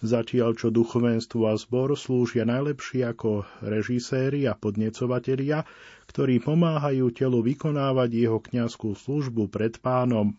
zatiaľ 0.00 0.56
čo 0.56 0.68
duchovenstvo 0.72 1.48
a 1.48 1.54
zbor 1.56 1.96
slúžia 1.96 2.48
najlepšie 2.48 3.04
ako 3.04 3.44
režiséri 3.60 4.48
a 4.48 4.56
podnecovatelia, 4.56 5.68
ktorí 6.08 6.40
pomáhajú 6.40 7.12
telu 7.12 7.40
vykonávať 7.44 8.10
jeho 8.12 8.40
kňazskú 8.40 8.96
službu 8.96 9.52
pred 9.52 9.76
pánom. 9.78 10.36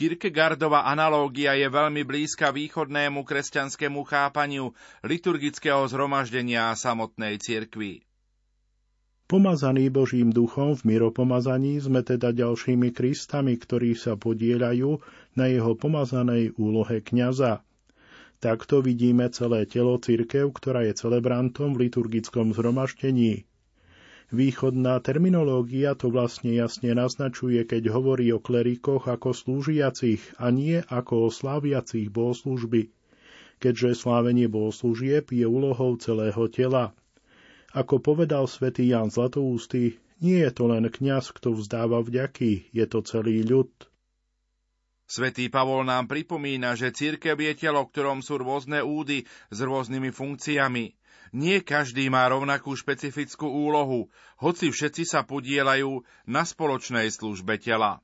Kierkegaardova 0.00 0.88
analógia 0.88 1.52
je 1.60 1.68
veľmi 1.68 2.08
blízka 2.08 2.48
východnému 2.56 3.20
kresťanskému 3.20 4.00
chápaniu 4.08 4.72
liturgického 5.04 5.84
zhromaždenia 5.92 6.72
a 6.72 6.78
samotnej 6.78 7.36
cirkvi. 7.36 8.00
Pomazaní 9.28 9.92
Božím 9.94 10.34
duchom 10.34 10.74
v 10.74 10.90
miropomazaní 10.90 11.78
sme 11.78 12.02
teda 12.02 12.34
ďalšími 12.34 12.90
Kristami, 12.90 13.54
ktorí 13.54 13.94
sa 13.94 14.18
podielajú 14.18 14.98
na 15.38 15.46
jeho 15.46 15.76
pomazanej 15.78 16.58
úlohe 16.58 16.98
kňaza. 16.98 17.62
Takto 18.40 18.80
vidíme 18.80 19.28
celé 19.28 19.68
telo 19.68 20.00
cirkev, 20.00 20.56
ktorá 20.56 20.88
je 20.88 20.96
celebrantom 20.96 21.76
v 21.76 21.92
liturgickom 21.92 22.56
zhromaždení. 22.56 23.44
Východná 24.32 24.96
terminológia 25.04 25.92
to 25.92 26.08
vlastne 26.08 26.56
jasne 26.56 26.96
naznačuje, 26.96 27.68
keď 27.68 27.92
hovorí 27.92 28.32
o 28.32 28.40
klerikoch 28.40 29.12
ako 29.12 29.36
slúžiacich 29.36 30.40
a 30.40 30.48
nie 30.48 30.80
ako 30.88 31.26
o 31.26 31.28
sláviacich 31.28 32.08
bohoslužby, 32.08 32.88
keďže 33.60 34.08
slávenie 34.08 34.48
bohoslúžieb 34.48 35.36
je 35.36 35.44
úlohou 35.44 36.00
celého 36.00 36.48
tela. 36.48 36.96
Ako 37.76 38.00
povedal 38.00 38.48
svätý 38.48 38.88
Jan 38.88 39.12
Zlatoústy, 39.12 40.00
nie 40.24 40.40
je 40.40 40.50
to 40.54 40.64
len 40.64 40.88
kňaz, 40.88 41.36
kto 41.36 41.52
vzdáva 41.60 42.00
vďaky, 42.00 42.72
je 42.72 42.84
to 42.88 43.04
celý 43.04 43.44
ľud. 43.44 43.68
Svetý 45.10 45.50
Pavol 45.50 45.82
nám 45.90 46.06
pripomína, 46.06 46.78
že 46.78 46.94
církev 46.94 47.34
je 47.34 47.58
telo, 47.58 47.82
ktorom 47.82 48.22
sú 48.22 48.38
rôzne 48.38 48.78
údy 48.86 49.26
s 49.50 49.58
rôznymi 49.58 50.14
funkciami. 50.14 50.94
Nie 51.34 51.66
každý 51.66 52.06
má 52.06 52.30
rovnakú 52.30 52.78
špecifickú 52.78 53.50
úlohu, 53.50 54.06
hoci 54.38 54.70
všetci 54.70 55.02
sa 55.02 55.26
podielajú 55.26 56.06
na 56.30 56.46
spoločnej 56.46 57.10
službe 57.10 57.58
tela. 57.58 57.98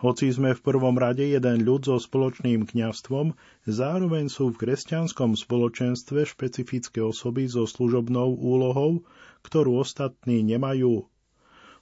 Hoci 0.00 0.32
sme 0.32 0.56
v 0.56 0.64
prvom 0.64 0.96
rade 0.96 1.22
jeden 1.22 1.60
ľud 1.60 1.86
so 1.86 2.00
spoločným 2.00 2.64
kňastvom, 2.66 3.36
zároveň 3.68 4.32
sú 4.32 4.50
v 4.50 4.66
kresťanskom 4.66 5.38
spoločenstve 5.38 6.26
špecifické 6.26 7.04
osoby 7.04 7.46
so 7.46 7.68
služobnou 7.68 8.34
úlohou, 8.34 9.06
ktorú 9.44 9.84
ostatní 9.84 10.40
nemajú. 10.42 11.06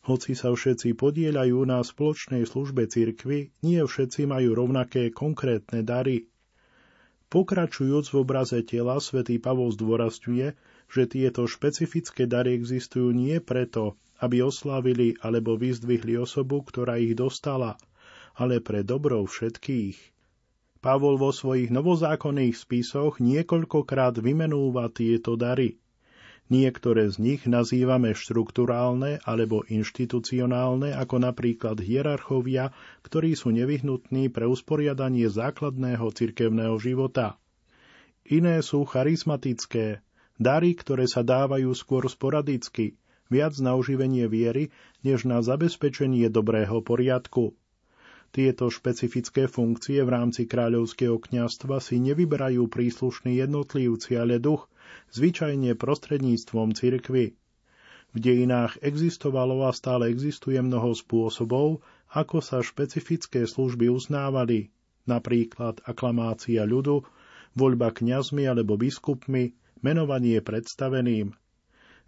Hoci 0.08 0.32
sa 0.32 0.56
všetci 0.56 0.96
podieľajú 0.96 1.68
na 1.68 1.84
spoločnej 1.84 2.48
službe 2.48 2.88
cirkvy, 2.88 3.52
nie 3.60 3.76
všetci 3.84 4.24
majú 4.24 4.56
rovnaké 4.56 5.12
konkrétne 5.12 5.84
dary. 5.84 6.32
Pokračujúc 7.28 8.08
v 8.08 8.16
obraze 8.16 8.64
tela, 8.64 8.96
svätý 9.04 9.36
Pavol 9.36 9.68
zdôrazňuje, 9.68 10.56
že 10.88 11.02
tieto 11.12 11.44
špecifické 11.44 12.24
dary 12.24 12.56
existujú 12.56 13.12
nie 13.12 13.36
preto, 13.44 14.00
aby 14.24 14.40
oslávili 14.40 15.12
alebo 15.20 15.60
vyzdvihli 15.60 16.16
osobu, 16.16 16.64
ktorá 16.64 16.96
ich 16.96 17.12
dostala, 17.12 17.76
ale 18.32 18.64
pre 18.64 18.80
dobrou 18.80 19.28
všetkých. 19.28 20.16
Pavol 20.80 21.20
vo 21.20 21.36
svojich 21.36 21.68
novozákonných 21.68 22.56
spisoch 22.56 23.20
niekoľkokrát 23.20 24.16
vymenúva 24.24 24.88
tieto 24.88 25.36
dary– 25.36 25.76
Niektoré 26.48 27.12
z 27.12 27.20
nich 27.20 27.44
nazývame 27.44 28.16
štrukturálne 28.16 29.20
alebo 29.28 29.68
inštitucionálne, 29.68 30.96
ako 30.96 31.20
napríklad 31.20 31.76
hierarchovia, 31.76 32.72
ktorí 33.04 33.36
sú 33.36 33.52
nevyhnutní 33.52 34.32
pre 34.32 34.48
usporiadanie 34.48 35.28
základného 35.28 36.08
cirkevného 36.08 36.80
života. 36.80 37.36
Iné 38.24 38.64
sú 38.64 38.88
charizmatické, 38.88 40.00
dary, 40.40 40.72
ktoré 40.72 41.04
sa 41.04 41.20
dávajú 41.20 41.68
skôr 41.76 42.08
sporadicky, 42.08 42.96
viac 43.28 43.52
na 43.60 43.76
oživenie 43.76 44.24
viery, 44.24 44.72
než 45.04 45.28
na 45.28 45.44
zabezpečenie 45.44 46.32
dobrého 46.32 46.80
poriadku. 46.80 47.52
Tieto 48.28 48.68
špecifické 48.68 49.48
funkcie 49.48 50.04
v 50.04 50.12
rámci 50.12 50.44
kráľovského 50.44 51.16
kňastva 51.16 51.80
si 51.80 51.96
nevyberajú 52.00 52.68
príslušní 52.68 53.40
jednotlivci, 53.40 54.20
ale 54.20 54.36
duch, 54.36 54.68
zvyčajne 55.12 55.74
prostredníctvom 55.74 56.76
cirkvy. 56.76 57.34
V 58.12 58.16
dejinách 58.16 58.80
existovalo 58.80 59.68
a 59.68 59.72
stále 59.76 60.08
existuje 60.08 60.56
mnoho 60.58 60.96
spôsobov, 60.96 61.84
ako 62.08 62.40
sa 62.40 62.64
špecifické 62.64 63.44
služby 63.44 63.92
uznávali, 63.92 64.72
napríklad 65.04 65.84
aklamácia 65.84 66.64
ľudu, 66.64 67.04
voľba 67.52 67.92
kňazmi 67.92 68.48
alebo 68.48 68.80
biskupmi, 68.80 69.52
menovanie 69.84 70.40
predstaveným. 70.40 71.36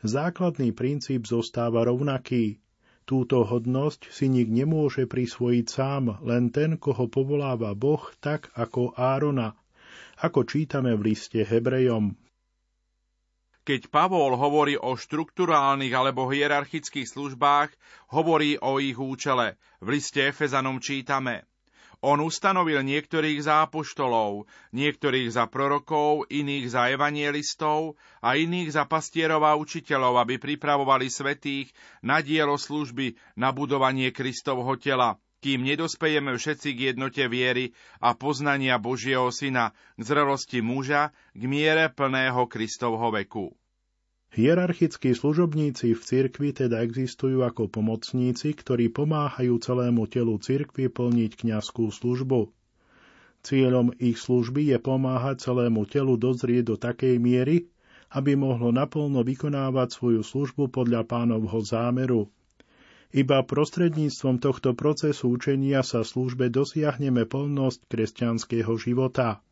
Základný 0.00 0.72
princíp 0.72 1.28
zostáva 1.28 1.84
rovnaký. 1.84 2.56
Túto 3.04 3.44
hodnosť 3.44 4.08
si 4.08 4.32
nik 4.32 4.48
nemôže 4.48 5.04
prisvojiť 5.04 5.66
sám, 5.68 6.24
len 6.24 6.48
ten, 6.48 6.80
koho 6.80 7.10
povoláva 7.10 7.76
Boh, 7.76 8.00
tak 8.24 8.48
ako 8.56 8.96
Árona, 8.96 9.52
ako 10.22 10.46
čítame 10.48 10.96
v 10.96 11.12
liste 11.12 11.44
Hebrejom. 11.44 12.16
Keď 13.60 13.92
Pavol 13.92 14.40
hovorí 14.40 14.80
o 14.80 14.96
štrukturálnych 14.96 15.92
alebo 15.92 16.32
hierarchických 16.32 17.04
službách, 17.04 17.68
hovorí 18.16 18.56
o 18.56 18.80
ich 18.80 18.96
účele. 18.96 19.60
V 19.84 20.00
liste 20.00 20.24
Efezanom 20.24 20.80
čítame 20.80 21.44
On 22.00 22.16
ustanovil 22.24 22.80
niektorých 22.80 23.44
za 23.44 23.68
apoštolov, 23.68 24.48
niektorých 24.72 25.28
za 25.36 25.44
prorokov, 25.52 26.24
iných 26.32 26.72
za 26.72 26.88
evangelistov 26.88 28.00
a 28.24 28.40
iných 28.40 28.72
za 28.72 28.88
pastierov 28.88 29.44
a 29.44 29.52
učiteľov, 29.60 30.24
aby 30.24 30.40
pripravovali 30.40 31.12
svetých 31.12 31.68
na 32.00 32.24
dielo 32.24 32.56
služby, 32.56 33.36
na 33.36 33.52
budovanie 33.52 34.08
Kristovho 34.16 34.80
tela, 34.80 35.20
kým 35.40 35.64
nedospejeme 35.64 36.36
všetci 36.36 36.68
k 36.76 36.80
jednote 36.92 37.24
viery 37.26 37.72
a 37.98 38.12
poznania 38.12 38.76
Božieho 38.76 39.32
Syna, 39.32 39.72
k 39.96 40.02
zrelosti 40.04 40.60
muža, 40.60 41.16
k 41.32 41.42
miere 41.48 41.88
plného 41.88 42.44
Kristovho 42.46 43.08
veku. 43.10 43.56
Hierarchickí 44.30 45.10
služobníci 45.10 45.98
v 45.98 46.00
cirkvi 46.06 46.54
teda 46.54 46.86
existujú 46.86 47.42
ako 47.42 47.66
pomocníci, 47.66 48.54
ktorí 48.54 48.86
pomáhajú 48.94 49.58
celému 49.58 50.06
telu 50.06 50.38
cirkvi 50.38 50.86
plniť 50.86 51.34
kňazskú 51.34 51.90
službu. 51.90 52.46
Cieľom 53.42 53.90
ich 53.98 54.22
služby 54.22 54.70
je 54.70 54.78
pomáhať 54.78 55.42
celému 55.42 55.82
telu 55.90 56.14
dozrieť 56.14 56.62
do 56.62 56.76
takej 56.78 57.18
miery, 57.18 57.66
aby 58.14 58.38
mohlo 58.38 58.70
naplno 58.70 59.26
vykonávať 59.26 59.98
svoju 59.98 60.22
službu 60.22 60.70
podľa 60.70 61.02
pánovho 61.10 61.58
zámeru. 61.66 62.30
Iba 63.10 63.42
prostredníctvom 63.42 64.38
tohto 64.38 64.70
procesu 64.78 65.34
učenia 65.34 65.82
sa 65.82 66.06
službe 66.06 66.46
dosiahneme 66.46 67.26
plnosť 67.26 67.90
kresťanského 67.90 68.70
života. 68.78 69.42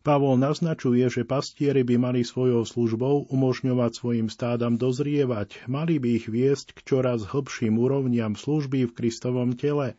Pavol 0.00 0.40
naznačuje, 0.40 1.06
že 1.12 1.28
pastieri 1.28 1.84
by 1.84 1.94
mali 2.00 2.24
svojou 2.24 2.64
službou 2.64 3.30
umožňovať 3.30 3.92
svojim 3.92 4.26
stádam 4.32 4.80
dozrievať, 4.80 5.68
mali 5.68 6.00
by 6.00 6.08
ich 6.18 6.26
viesť 6.26 6.74
k 6.74 6.78
čoraz 6.82 7.28
hlbším 7.28 7.76
úrovniam 7.76 8.32
služby 8.32 8.88
v 8.88 8.96
Kristovom 8.96 9.52
tele, 9.54 9.94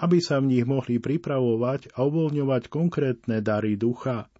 aby 0.00 0.24
sa 0.24 0.40
v 0.40 0.56
nich 0.56 0.64
mohli 0.64 0.98
pripravovať 0.98 1.94
a 1.94 2.02
uvoľňovať 2.02 2.62
konkrétne 2.72 3.44
dary 3.44 3.76
ducha. 3.76 4.31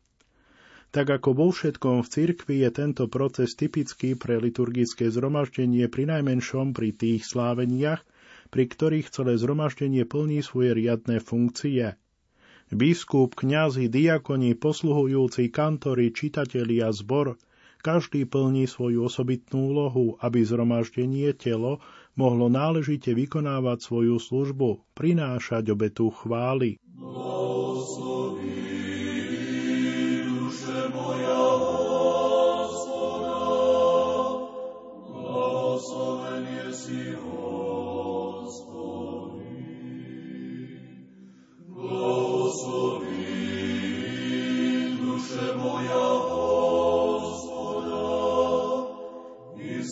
Tak 0.93 1.09
ako 1.09 1.31
vo 1.33 1.49
všetkom 1.49 2.05
v 2.05 2.09
cirkvi 2.13 2.57
je 2.63 2.71
tento 2.71 3.09
proces 3.09 3.57
typický 3.57 4.13
pre 4.13 4.37
liturgické 4.37 5.09
zhromaždenie 5.09 5.89
pri 5.89 6.05
najmenšom 6.13 6.77
pri 6.77 6.93
tých 6.93 7.25
sláveniach, 7.25 8.05
pri 8.53 8.65
ktorých 8.69 9.09
celé 9.09 9.41
zhromaždenie 9.41 10.05
plní 10.05 10.45
svoje 10.45 10.77
riadne 10.77 11.19
funkcie– 11.19 11.97
Biskup, 12.73 13.37
kňazi, 13.37 13.93
diakoni, 13.93 14.57
posluhujúci, 14.57 15.53
kantori, 15.53 16.09
čitatelia, 16.09 16.89
zbor, 16.89 17.37
každý 17.85 18.25
plní 18.25 18.65
svoju 18.65 19.13
osobitnú 19.13 19.77
úlohu, 19.77 20.17
aby 20.25 20.41
zhromaždenie 20.41 21.37
telo 21.37 21.85
mohlo 22.17 22.49
náležite 22.49 23.13
vykonávať 23.13 23.77
svoju 23.77 24.17
službu, 24.17 24.89
prinášať 24.97 25.69
obetu 25.69 26.09
chvály. 26.17 26.81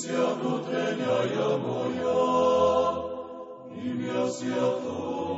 Sviatotenja 0.01 1.59
moja, 1.59 2.16
imia 3.85 4.23
Sviato. 4.31 5.30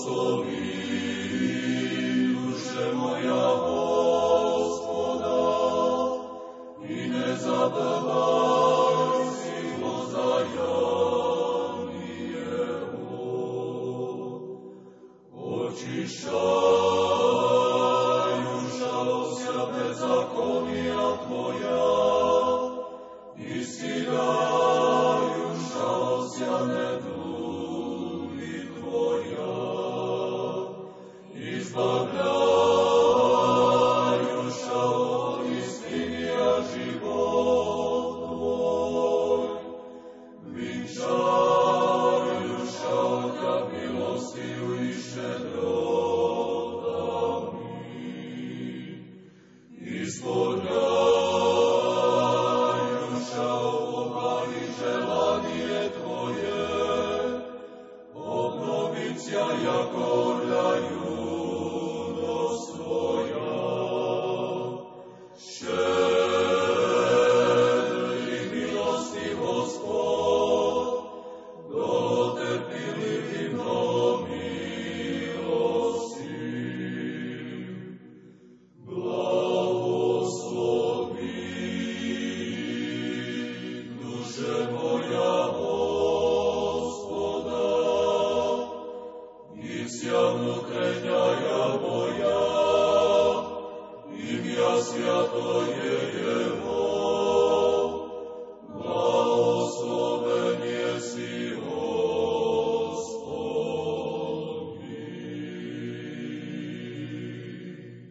Slow 0.00 0.49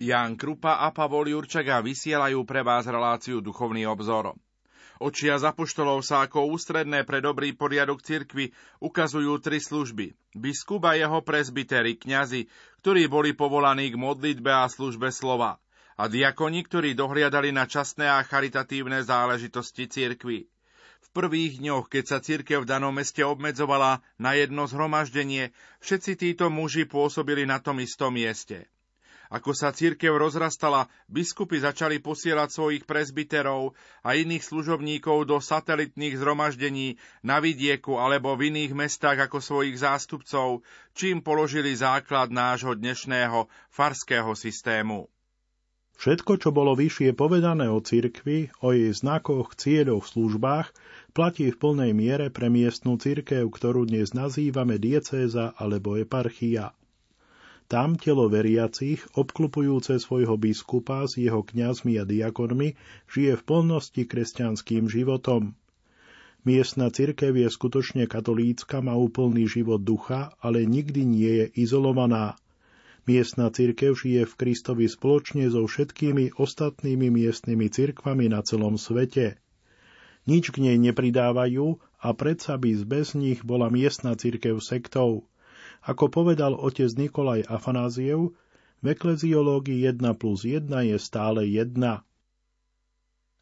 Jan 0.09 0.41
Krupa 0.41 0.81
a 0.81 0.89
Pavol 0.89 1.29
Jurčaga 1.29 1.85
vysielajú 1.85 2.41
pre 2.41 2.65
vás 2.65 2.89
reláciu 2.89 3.45
Duchovný 3.45 3.85
obzor. 3.85 4.33
Očia 4.97 5.37
zapoštolov 5.37 6.01
sa 6.01 6.25
ako 6.25 6.49
ústredné 6.49 7.05
pre 7.05 7.21
dobrý 7.21 7.53
poriadok 7.53 8.01
cirkvy 8.01 8.49
ukazujú 8.81 9.37
tri 9.37 9.61
služby. 9.61 10.17
Biskup 10.33 10.89
jeho 10.89 11.21
presbytery, 11.21 12.01
kňazi, 12.01 12.49
ktorí 12.81 13.05
boli 13.05 13.37
povolaní 13.37 13.93
k 13.93 14.01
modlitbe 14.01 14.49
a 14.49 14.65
službe 14.65 15.13
slova. 15.13 15.61
A 15.93 16.09
diakoni, 16.09 16.65
ktorí 16.65 16.97
dohliadali 16.97 17.53
na 17.53 17.69
časné 17.69 18.09
a 18.09 18.25
charitatívne 18.25 19.05
záležitosti 19.05 19.85
cirkvy. 19.85 20.49
V 21.05 21.07
prvých 21.13 21.61
dňoch, 21.61 21.85
keď 21.85 22.03
sa 22.09 22.17
cirkev 22.17 22.65
v 22.65 22.69
danom 22.73 22.97
meste 22.97 23.21
obmedzovala 23.21 24.01
na 24.17 24.33
jedno 24.33 24.65
zhromaždenie, 24.65 25.53
všetci 25.85 26.17
títo 26.17 26.49
muži 26.49 26.89
pôsobili 26.89 27.45
na 27.45 27.61
tom 27.61 27.77
istom 27.77 28.17
mieste. 28.17 28.73
Ako 29.29 29.53
sa 29.53 29.69
církev 29.69 30.09
rozrastala, 30.17 30.89
biskupy 31.05 31.61
začali 31.61 32.01
posielať 32.01 32.49
svojich 32.49 32.83
prezbiterov 32.89 33.77
a 34.01 34.17
iných 34.17 34.41
služobníkov 34.41 35.29
do 35.29 35.37
satelitných 35.37 36.17
zhromaždení 36.17 36.97
na 37.21 37.37
vidieku 37.37 38.01
alebo 38.01 38.33
v 38.33 38.49
iných 38.49 38.73
mestách 38.73 39.29
ako 39.29 39.37
svojich 39.37 39.77
zástupcov, 39.77 40.65
čím 40.97 41.21
položili 41.21 41.77
základ 41.77 42.33
nášho 42.33 42.73
dnešného 42.73 43.45
farského 43.69 44.33
systému. 44.33 45.05
Všetko, 45.99 46.39
čo 46.39 46.49
bolo 46.55 46.79
vyššie 46.79 47.11
povedané 47.11 47.67
o 47.67 47.83
cirkvi, 47.83 48.49
o 48.63 48.71
jej 48.71 48.95
znakoch, 48.95 49.53
cieľoch, 49.53 50.07
službách, 50.07 50.71
platí 51.11 51.51
v 51.51 51.59
plnej 51.59 51.91
miere 51.91 52.31
pre 52.31 52.47
miestnú 52.47 52.95
cirkev, 52.95 53.51
ktorú 53.51 53.83
dnes 53.83 54.15
nazývame 54.15 54.79
diecéza 54.79 55.51
alebo 55.59 55.99
eparchia. 55.99 56.71
Tam 57.69 58.01
telo 58.01 58.25
veriacich, 58.33 59.05
obklupujúce 59.13 60.01
svojho 60.01 60.41
biskupa 60.41 61.05
s 61.05 61.21
jeho 61.21 61.45
kňazmi 61.45 62.01
a 62.01 62.03
diakonmi, 62.03 62.73
žije 63.05 63.37
v 63.37 63.45
plnosti 63.45 64.09
kresťanským 64.09 64.89
životom. 64.89 65.53
Miestna 66.49 66.89
cirkev 66.89 67.37
je 67.37 67.45
skutočne 67.45 68.09
katolícka, 68.09 68.81
má 68.81 68.97
úplný 68.97 69.45
život 69.45 69.85
ducha, 69.85 70.33
ale 70.41 70.65
nikdy 70.65 71.05
nie 71.05 71.31
je 71.45 71.45
izolovaná. 71.61 72.41
Miestna 73.05 73.53
cirkev 73.53 73.93
žije 73.93 74.25
v 74.25 74.33
Kristovi 74.33 74.89
spoločne 74.89 75.45
so 75.53 75.61
všetkými 75.61 76.41
ostatnými 76.41 77.13
miestnymi 77.13 77.69
cirkvami 77.69 78.33
na 78.33 78.41
celom 78.41 78.81
svete. 78.81 79.37
Nič 80.25 80.49
k 80.49 80.57
nej 80.65 80.77
nepridávajú 80.81 81.77
a 82.01 82.07
predsa 82.17 82.57
by 82.57 82.81
bez 82.81 83.13
nich 83.13 83.45
bola 83.45 83.69
miestna 83.69 84.17
cirkev 84.17 84.57
sektou. 84.57 85.29
Ako 85.85 86.11
povedal 86.11 86.55
otec 86.55 86.91
Nikolaj 86.95 87.47
Afanáziev, 87.47 88.35
v 88.79 88.85
ekleziológii 88.95 89.83
1 89.87 89.99
plus 90.15 90.47
1 90.47 90.67
je 90.87 90.97
stále 90.99 91.43
1. 91.47 91.75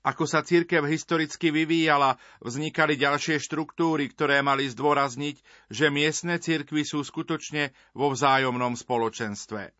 Ako 0.07 0.23
sa 0.23 0.39
církev 0.39 0.87
historicky 0.87 1.51
vyvíjala, 1.51 2.15
vznikali 2.39 2.95
ďalšie 2.95 3.43
štruktúry, 3.43 4.07
ktoré 4.07 4.39
mali 4.39 4.63
zdôrazniť, 4.71 5.35
že 5.67 5.91
miestne 5.91 6.39
cirkvy 6.39 6.87
sú 6.87 7.03
skutočne 7.03 7.75
vo 7.91 8.15
vzájomnom 8.15 8.79
spoločenstve. 8.79 9.75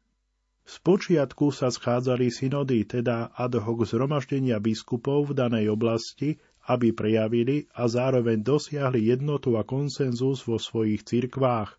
Spočiatku 0.67 1.55
sa 1.55 1.71
schádzali 1.71 2.27
synody, 2.27 2.83
teda 2.83 3.31
ad 3.31 3.55
hoc 3.55 3.87
zhromaždenia 3.87 4.59
biskupov 4.59 5.31
v 5.31 5.47
danej 5.47 5.71
oblasti, 5.71 6.35
aby 6.67 6.91
prejavili 6.91 7.71
a 7.71 7.87
zároveň 7.87 8.43
dosiahli 8.43 9.07
jednotu 9.07 9.55
a 9.55 9.63
konsenzus 9.63 10.43
vo 10.43 10.59
svojich 10.59 11.07
cirkvách. 11.07 11.71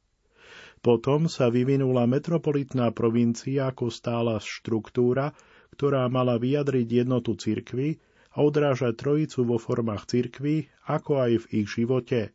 Potom 0.78 1.26
sa 1.26 1.50
vyvinula 1.50 2.06
metropolitná 2.06 2.94
provincia 2.94 3.74
ako 3.74 3.90
stála 3.90 4.38
štruktúra, 4.38 5.34
ktorá 5.74 6.06
mala 6.06 6.38
vyjadriť 6.38 7.06
jednotu 7.06 7.34
cirkvy 7.34 7.98
a 8.34 8.46
odrážať 8.46 8.94
trojicu 8.98 9.42
vo 9.42 9.56
formách 9.58 10.06
cirkvy, 10.06 10.70
ako 10.86 11.12
aj 11.18 11.32
v 11.42 11.46
ich 11.62 11.68
živote. 11.68 12.30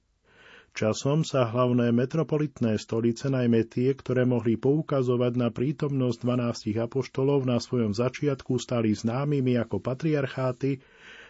Časom 0.74 1.22
sa 1.22 1.46
hlavné 1.46 1.94
metropolitné 1.94 2.82
stolice, 2.82 3.30
najmä 3.30 3.70
tie, 3.70 3.94
ktoré 3.94 4.26
mohli 4.26 4.58
poukazovať 4.58 5.34
na 5.38 5.54
prítomnosť 5.54 6.18
12 6.26 6.82
apoštolov 6.82 7.46
na 7.46 7.62
svojom 7.62 7.94
začiatku, 7.94 8.58
stali 8.58 8.90
známymi 8.90 9.54
ako 9.62 9.78
patriarcháty 9.78 10.82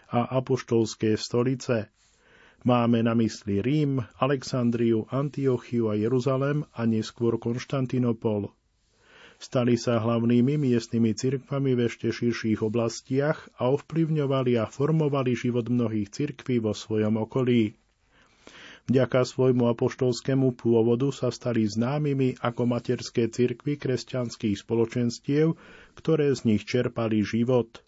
a 0.08 0.40
apoštolské 0.40 1.20
stolice. 1.20 1.92
Máme 2.64 3.04
na 3.04 3.12
mysli 3.12 3.60
Rím, 3.60 4.00
Alexandriu, 4.16 5.04
Antiochiu 5.12 5.92
a 5.92 6.00
Jeruzalem 6.00 6.64
a 6.72 6.88
neskôr 6.88 7.36
Konštantinopol. 7.36 8.48
Stali 9.36 9.76
sa 9.76 10.00
hlavnými 10.00 10.56
miestnymi 10.56 11.12
cirkvami 11.12 11.76
v 11.76 11.92
ešte 11.92 12.08
širších 12.08 12.64
oblastiach 12.64 13.52
a 13.60 13.68
ovplyvňovali 13.68 14.56
a 14.56 14.64
formovali 14.64 15.36
život 15.36 15.68
mnohých 15.68 16.08
cirkví 16.08 16.56
vo 16.64 16.72
svojom 16.72 17.20
okolí. 17.20 17.76
Vďaka 18.88 19.28
svojmu 19.28 19.68
apoštolskému 19.68 20.56
pôvodu 20.56 21.12
sa 21.12 21.28
stali 21.28 21.68
známymi 21.68 22.40
ako 22.40 22.64
materské 22.64 23.28
cirkvy 23.28 23.76
kresťanských 23.76 24.56
spoločenstiev, 24.56 25.52
ktoré 26.00 26.32
z 26.32 26.48
nich 26.48 26.64
čerpali 26.64 27.20
život. 27.20 27.83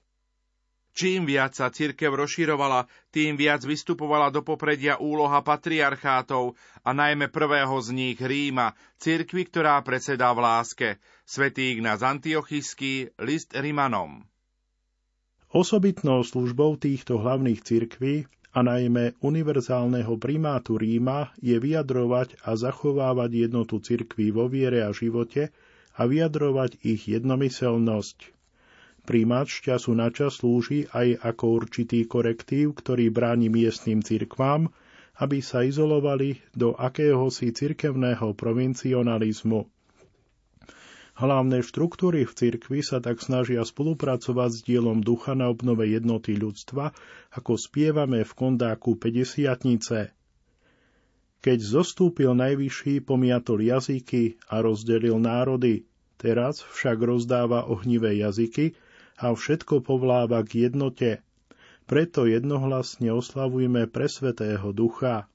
Čím 0.96 1.28
viac 1.28 1.52
sa 1.52 1.68
cirkev 1.68 2.16
rozširovala, 2.16 2.88
tým 3.12 3.36
viac 3.36 3.60
vystupovala 3.68 4.32
do 4.32 4.40
popredia 4.40 4.96
úloha 4.96 5.44
patriarchátov 5.44 6.56
a 6.80 6.90
najmä 6.96 7.28
prvého 7.28 7.76
z 7.84 7.88
nich 7.92 8.16
Ríma, 8.16 8.72
cirkvi, 8.96 9.44
ktorá 9.44 9.76
predsedá 9.84 10.32
v 10.32 10.40
láske, 10.40 10.88
svätý 11.28 11.76
Ignác 11.76 12.00
Antiochísky, 12.00 13.12
list 13.20 13.52
Rimanom. 13.52 14.24
Osobitnou 15.52 16.24
službou 16.24 16.80
týchto 16.80 17.20
hlavných 17.20 17.60
cirkví 17.60 18.24
a 18.56 18.64
najmä 18.64 19.20
univerzálneho 19.20 20.16
primátu 20.16 20.80
Ríma 20.80 21.28
je 21.44 21.60
vyjadrovať 21.60 22.40
a 22.40 22.56
zachovávať 22.56 23.44
jednotu 23.44 23.84
cirkví 23.84 24.32
vo 24.32 24.48
viere 24.48 24.80
a 24.80 24.96
živote 24.96 25.52
a 25.92 26.08
vyjadrovať 26.08 26.80
ich 26.80 27.04
jednomyselnosť. 27.04 28.35
Príjmač 29.06 29.62
času 29.62 29.94
na 29.94 30.10
čas 30.10 30.42
slúži 30.42 30.90
aj 30.90 31.22
ako 31.22 31.62
určitý 31.62 32.10
korektív, 32.10 32.74
ktorý 32.74 33.06
bráni 33.14 33.46
miestnym 33.46 34.02
cirkvám, 34.02 34.66
aby 35.22 35.38
sa 35.38 35.62
izolovali 35.62 36.42
do 36.50 36.74
akéhosi 36.74 37.54
cirkevného 37.54 38.34
provincionalizmu. 38.34 39.70
Hlavné 41.16 41.64
štruktúry 41.64 42.28
v 42.28 42.32
cirkvi 42.34 42.82
sa 42.82 43.00
tak 43.00 43.24
snažia 43.24 43.64
spolupracovať 43.64 44.50
s 44.52 44.60
dielom 44.66 45.00
ducha 45.00 45.32
na 45.32 45.48
obnove 45.48 45.88
jednoty 45.88 46.36
ľudstva, 46.36 46.92
ako 47.32 47.56
spievame 47.56 48.20
v 48.20 48.32
kondáku 48.36 49.00
50 49.00 49.48
Keď 51.40 51.58
zostúpil 51.62 52.36
najvyšší, 52.36 53.06
pomiatol 53.06 53.64
jazyky 53.64 54.36
a 54.50 54.60
rozdelil 54.60 55.16
národy. 55.16 55.88
Teraz 56.20 56.60
však 56.60 57.00
rozdáva 57.00 57.64
ohnivé 57.64 58.20
jazyky, 58.20 58.76
a 59.16 59.32
všetko 59.32 59.80
povláva 59.80 60.44
k 60.44 60.68
jednote. 60.68 61.24
Preto 61.86 62.26
jednohlasne 62.26 63.14
oslavujme 63.14 63.86
presvetého 63.88 64.74
ducha. 64.74 65.30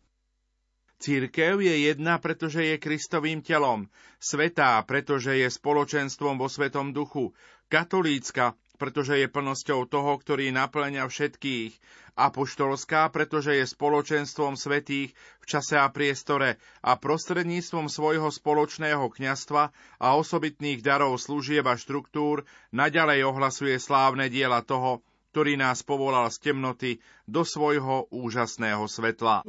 Církev 1.02 1.58
je 1.66 1.90
jedna, 1.90 2.22
pretože 2.22 2.62
je 2.62 2.78
Kristovým 2.78 3.42
telom, 3.42 3.90
svetá, 4.22 4.78
pretože 4.86 5.34
je 5.34 5.50
spoločenstvom 5.50 6.38
vo 6.38 6.46
Svetom 6.46 6.94
duchu, 6.94 7.34
katolícka, 7.74 8.54
pretože 8.82 9.22
je 9.22 9.30
plnosťou 9.30 9.86
toho, 9.86 10.18
ktorý 10.18 10.50
naplňa 10.50 11.06
všetkých, 11.06 11.78
apoštolská, 12.18 13.14
pretože 13.14 13.54
je 13.54 13.66
spoločenstvom 13.70 14.58
svetých 14.58 15.14
v 15.14 15.46
čase 15.46 15.78
a 15.78 15.86
priestore 15.94 16.58
a 16.82 16.98
prostredníctvom 16.98 17.94
svojho 17.94 18.34
spoločného 18.34 19.06
kňastva 19.06 19.64
a 20.02 20.08
osobitných 20.18 20.82
darov 20.82 21.22
služieb 21.22 21.64
a 21.70 21.78
štruktúr 21.78 22.42
naďalej 22.74 23.22
ohlasuje 23.30 23.78
slávne 23.78 24.34
diela 24.34 24.66
toho, 24.66 25.06
ktorý 25.32 25.56
nás 25.56 25.86
povolal 25.86 26.28
z 26.34 26.52
temnoty 26.52 26.92
do 27.24 27.48
svojho 27.48 28.10
úžasného 28.12 28.84
svetla. 28.90 29.48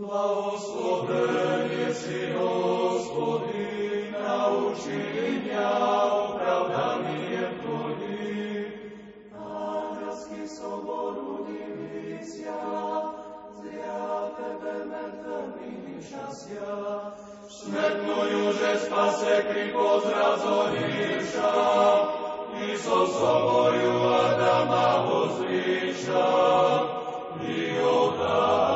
Si, 1.93 2.33
Hospodin, 2.33 4.17
naučí 4.17 4.97
mňa 5.45 5.71
Smetnujú, 17.63 18.59
že 18.59 18.71
spase 18.75 19.47
kripo 19.47 20.03
zrazorivša, 20.03 21.55
Iso 22.59 23.07
soboju 23.07 24.03
Adama 24.03 25.07
uzviša, 25.07 26.27
i 27.39 27.79
odada 27.79 28.72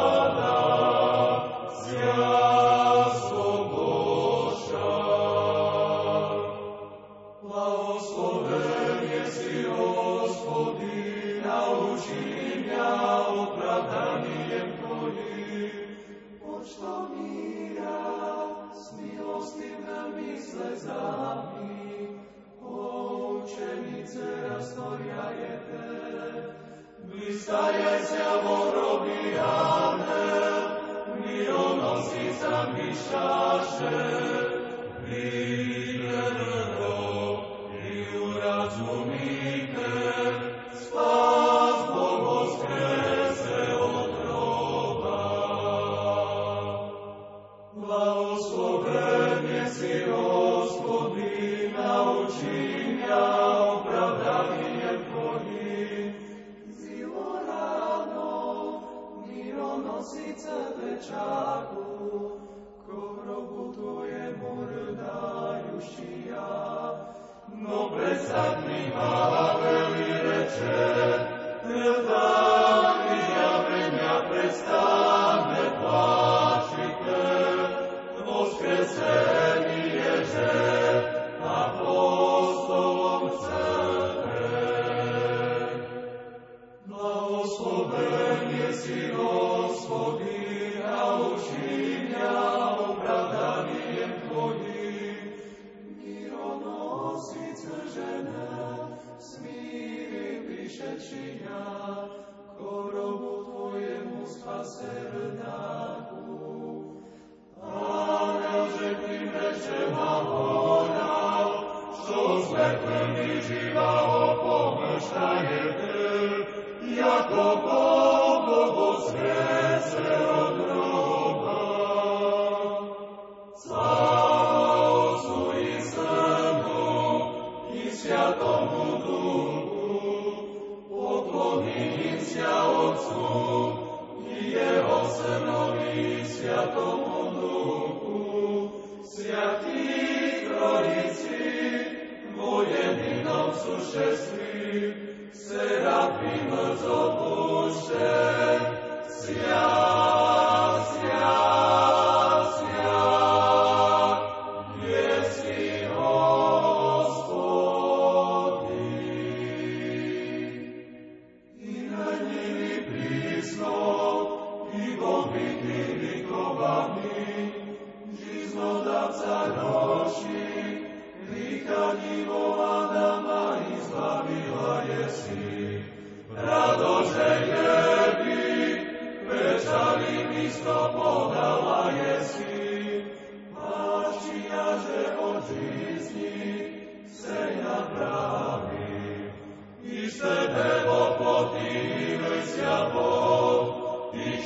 Christus, 78.66 78.98
Herr, 80.34 80.75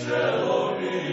Svojim 0.01 1.11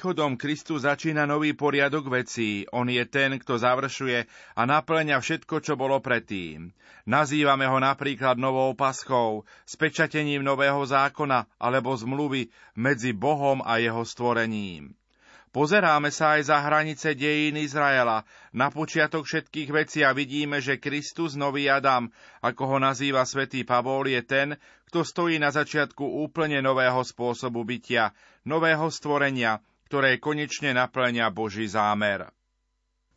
príchodom 0.00 0.40
Kristus 0.40 0.88
začína 0.88 1.28
nový 1.28 1.52
poriadok 1.52 2.08
vecí. 2.08 2.64
On 2.72 2.88
je 2.88 3.04
ten, 3.04 3.36
kto 3.36 3.60
završuje 3.60 4.24
a 4.56 4.62
naplňa 4.64 5.20
všetko, 5.20 5.60
čo 5.60 5.76
bolo 5.76 6.00
predtým. 6.00 6.72
Nazývame 7.04 7.68
ho 7.68 7.76
napríklad 7.76 8.40
novou 8.40 8.72
paschou, 8.72 9.44
spečatením 9.68 10.40
nového 10.40 10.80
zákona 10.88 11.44
alebo 11.60 11.92
zmluvy 11.92 12.48
medzi 12.80 13.12
Bohom 13.12 13.60
a 13.60 13.76
jeho 13.76 14.00
stvorením. 14.00 14.96
Pozeráme 15.52 16.08
sa 16.08 16.40
aj 16.40 16.48
za 16.48 16.64
hranice 16.64 17.12
dejín 17.12 17.60
Izraela, 17.60 18.24
na 18.56 18.72
počiatok 18.72 19.28
všetkých 19.28 19.68
vecí 19.68 20.00
a 20.00 20.16
vidíme, 20.16 20.64
že 20.64 20.80
Kristus, 20.80 21.36
nový 21.36 21.68
Adam, 21.68 22.08
ako 22.40 22.62
ho 22.72 22.78
nazýva 22.80 23.28
svätý 23.28 23.68
Pavol, 23.68 24.08
je 24.08 24.24
ten, 24.24 24.48
kto 24.88 25.04
stojí 25.04 25.36
na 25.36 25.52
začiatku 25.52 26.24
úplne 26.24 26.64
nového 26.64 27.04
spôsobu 27.04 27.68
bytia, 27.68 28.16
nového 28.48 28.88
stvorenia, 28.88 29.60
ktoré 29.90 30.22
konečne 30.22 30.70
naplňa 30.70 31.34
Boží 31.34 31.66
zámer. 31.66 32.30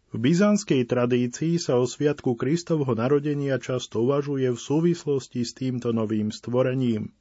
V 0.09 0.17
byzantskej 0.17 0.89
tradícii 0.89 1.61
sa 1.61 1.78
o 1.78 1.86
sviatku 1.86 2.34
Kristovho 2.34 2.97
narodenia 2.97 3.61
často 3.61 4.01
uvažuje 4.01 4.49
v 4.49 4.57
súvislosti 4.57 5.45
s 5.45 5.53
týmto 5.53 5.93
novým 5.93 6.34
stvorením. 6.34 7.13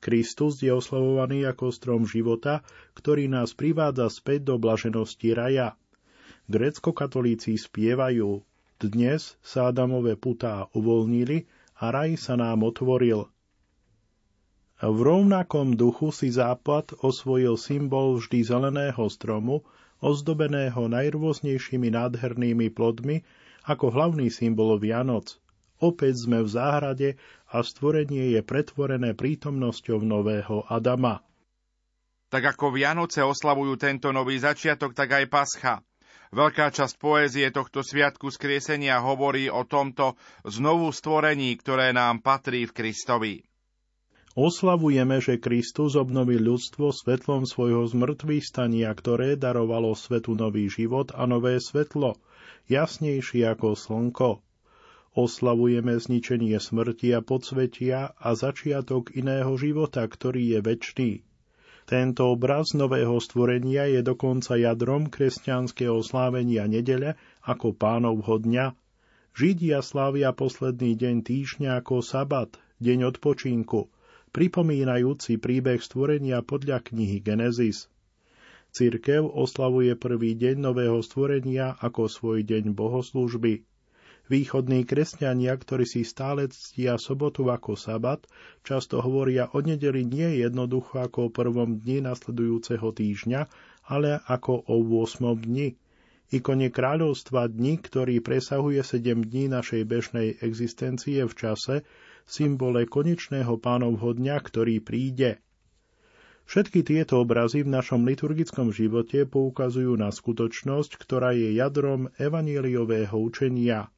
Kristus 0.00 0.64
je 0.64 0.72
oslavovaný 0.72 1.44
ako 1.44 1.76
strom 1.76 2.08
života, 2.08 2.64
ktorý 2.96 3.28
nás 3.28 3.52
privádza 3.52 4.08
späť 4.08 4.48
do 4.48 4.56
blaženosti 4.56 5.36
raja. 5.36 5.76
Grécko-katolíci 6.48 7.60
spievajú 7.60 8.40
Dnes 8.80 9.36
sa 9.44 9.68
Adamové 9.68 10.16
putá 10.16 10.72
uvoľnili 10.72 11.44
a 11.84 11.92
raj 11.92 12.16
sa 12.16 12.32
nám 12.32 12.64
otvoril. 12.64 13.28
V 14.80 14.96
rovnakom 15.04 15.76
duchu 15.76 16.08
si 16.08 16.32
Západ 16.32 17.04
osvojil 17.04 17.60
symbol 17.60 18.16
vždy 18.16 18.40
zeleného 18.48 19.12
stromu, 19.12 19.60
ozdobeného 20.00 20.88
najrôznejšími 20.88 21.92
nádhernými 21.92 22.72
plodmi, 22.72 23.20
ako 23.68 23.92
hlavný 23.92 24.32
symbol 24.32 24.80
Vianoc. 24.80 25.36
Opäť 25.84 26.24
sme 26.24 26.40
v 26.40 26.48
záhrade 26.48 27.08
a 27.52 27.60
stvorenie 27.60 28.32
je 28.32 28.40
pretvorené 28.40 29.12
prítomnosťou 29.12 30.00
nového 30.00 30.64
Adama. 30.64 31.20
Tak 32.32 32.56
ako 32.56 32.72
Vianoce 32.72 33.20
oslavujú 33.20 33.76
tento 33.76 34.16
nový 34.16 34.40
začiatok, 34.40 34.96
tak 34.96 35.12
aj 35.12 35.24
Pascha. 35.28 35.74
Veľká 36.32 36.72
časť 36.72 36.96
poézie 36.96 37.52
tohto 37.52 37.84
sviatku 37.84 38.32
skriesenia 38.32 39.02
hovorí 39.04 39.52
o 39.52 39.68
tomto 39.68 40.16
znovu 40.48 40.88
stvorení, 40.88 41.52
ktoré 41.60 41.92
nám 41.92 42.24
patrí 42.24 42.64
v 42.64 42.72
Kristovi. 42.72 43.49
Oslavujeme, 44.38 45.18
že 45.18 45.42
Kristus 45.42 45.98
obnovil 45.98 46.46
ľudstvo 46.46 46.94
svetlom 46.94 47.50
svojho 47.50 47.82
zmrtvých 47.82 48.46
stania, 48.46 48.94
ktoré 48.94 49.34
darovalo 49.34 49.98
svetu 49.98 50.38
nový 50.38 50.70
život 50.70 51.10
a 51.18 51.26
nové 51.26 51.58
svetlo, 51.58 52.14
jasnejšie 52.70 53.42
ako 53.50 53.74
slnko. 53.74 54.30
Oslavujeme 55.18 55.98
zničenie 55.98 56.54
smrti 56.62 57.10
a 57.10 57.26
podsvetia 57.26 58.14
a 58.14 58.28
začiatok 58.38 59.10
iného 59.18 59.50
života, 59.58 60.06
ktorý 60.06 60.54
je 60.54 60.58
väčší. 60.62 61.12
Tento 61.90 62.30
obraz 62.30 62.70
nového 62.70 63.18
stvorenia 63.18 63.90
je 63.90 64.06
dokonca 64.06 64.54
jadrom 64.54 65.10
kresťanského 65.10 65.98
slávenia 66.06 66.70
nedele 66.70 67.18
ako 67.42 67.74
pánovho 67.74 68.38
dňa. 68.38 68.78
Židia 69.34 69.82
slávia 69.82 70.30
posledný 70.30 70.94
deň 70.94 71.26
týždňa 71.26 71.82
ako 71.82 71.98
sabat, 71.98 72.54
deň 72.78 73.10
odpočinku, 73.10 73.90
pripomínajúci 74.30 75.42
príbeh 75.42 75.82
stvorenia 75.82 76.42
podľa 76.46 76.86
knihy 76.86 77.18
Genesis. 77.18 77.90
Cirkev 78.70 79.26
oslavuje 79.26 79.98
prvý 79.98 80.38
deň 80.38 80.62
nového 80.62 81.02
stvorenia 81.02 81.74
ako 81.82 82.06
svoj 82.06 82.46
deň 82.46 82.70
bohoslúžby. 82.70 83.66
Východní 84.30 84.86
kresťania, 84.86 85.58
ktorí 85.58 85.82
si 85.82 86.06
stále 86.06 86.46
ctia 86.46 86.94
sobotu 87.02 87.50
ako 87.50 87.74
sabat, 87.74 88.22
často 88.62 89.02
hovoria 89.02 89.50
o 89.50 89.58
nedeli 89.58 90.06
nie 90.06 90.38
jednoducho 90.38 91.02
ako 91.02 91.26
o 91.26 91.34
prvom 91.34 91.82
dni 91.82 92.06
nasledujúceho 92.06 92.94
týždňa, 92.94 93.50
ale 93.90 94.22
ako 94.30 94.70
o 94.70 94.78
8. 95.02 95.26
dni. 95.34 95.74
Ikone 96.30 96.70
kráľovstva 96.70 97.50
dni, 97.50 97.82
ktorý 97.82 98.22
presahuje 98.22 98.86
7 98.86 99.26
dní 99.26 99.50
našej 99.50 99.82
bežnej 99.82 100.38
existencie 100.38 101.26
v 101.26 101.34
čase, 101.34 101.82
symbole 102.30 102.86
konečného 102.86 103.58
pánovho 103.58 104.14
dňa, 104.14 104.36
ktorý 104.38 104.78
príde. 104.78 105.42
Všetky 106.46 106.86
tieto 106.86 107.18
obrazy 107.26 107.66
v 107.66 107.74
našom 107.74 108.06
liturgickom 108.06 108.70
živote 108.70 109.26
poukazujú 109.26 109.98
na 109.98 110.14
skutočnosť, 110.14 110.94
ktorá 110.94 111.34
je 111.34 111.58
jadrom 111.58 112.14
evanieliového 112.22 113.18
učenia– 113.18 113.86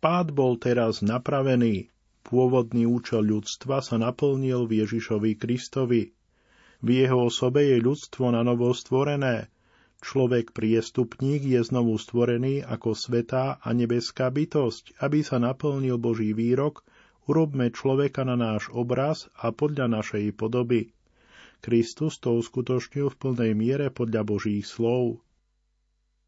Pád 0.00 0.32
bol 0.32 0.56
teraz 0.56 1.04
napravený. 1.04 1.92
Pôvodný 2.24 2.88
účel 2.88 3.20
ľudstva 3.20 3.84
sa 3.84 4.00
naplnil 4.00 4.64
v 4.64 4.80
Ježišovi 4.80 5.36
Kristovi. 5.36 6.16
V 6.80 6.88
jeho 6.88 7.28
osobe 7.28 7.68
je 7.68 7.84
ľudstvo 7.84 8.32
na 8.32 8.40
novo 8.40 8.72
stvorené. 8.72 9.52
Človek 10.00 10.56
priestupník 10.56 11.44
je 11.44 11.60
znovu 11.60 12.00
stvorený 12.00 12.64
ako 12.64 12.96
svetá 12.96 13.60
a 13.60 13.68
nebeská 13.76 14.32
bytosť, 14.32 15.04
aby 15.04 15.20
sa 15.20 15.36
naplnil 15.36 16.00
Boží 16.00 16.32
výrok 16.32 16.80
Urobme 17.28 17.68
človeka 17.68 18.24
na 18.24 18.38
náš 18.38 18.72
obraz 18.72 19.28
a 19.36 19.52
podľa 19.52 19.90
našej 20.00 20.32
podoby. 20.38 20.94
Kristus 21.60 22.16
to 22.16 22.40
uskutočnil 22.40 23.12
v 23.12 23.18
plnej 23.20 23.52
miere 23.52 23.92
podľa 23.92 24.24
Božích 24.24 24.64
slov. 24.64 25.20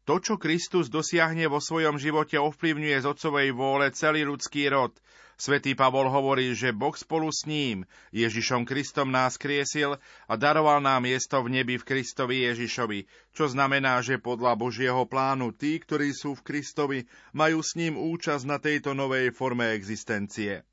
To, 0.03 0.19
čo 0.19 0.35
Kristus 0.35 0.91
dosiahne 0.91 1.47
vo 1.47 1.63
svojom 1.63 1.95
živote, 1.95 2.35
ovplyvňuje 2.35 2.97
z 3.01 3.05
otcovej 3.07 3.49
vôle 3.55 3.87
celý 3.95 4.27
ľudský 4.27 4.67
rod. 4.67 4.93
Svetý 5.39 5.73
Pavol 5.73 6.11
hovorí, 6.11 6.53
že 6.53 6.75
Boh 6.75 6.93
spolu 6.93 7.31
s 7.33 7.47
ním, 7.49 7.89
Ježišom 8.13 8.67
Kristom 8.67 9.09
nás 9.09 9.39
kriesil 9.39 9.97
a 10.29 10.33
daroval 10.37 10.83
nám 10.83 11.07
miesto 11.07 11.41
v 11.41 11.55
nebi 11.57 11.79
v 11.79 11.87
Kristovi 11.87 12.45
Ježišovi, 12.51 13.31
čo 13.33 13.49
znamená, 13.49 14.03
že 14.03 14.21
podľa 14.21 14.59
Božieho 14.59 15.07
plánu 15.09 15.55
tí, 15.55 15.79
ktorí 15.81 16.13
sú 16.13 16.37
v 16.37 16.45
Kristovi, 16.45 16.99
majú 17.33 17.63
s 17.63 17.73
ním 17.79 17.97
účasť 17.97 18.43
na 18.45 18.61
tejto 18.61 18.93
novej 18.93 19.33
forme 19.33 19.73
existencie. 19.73 20.67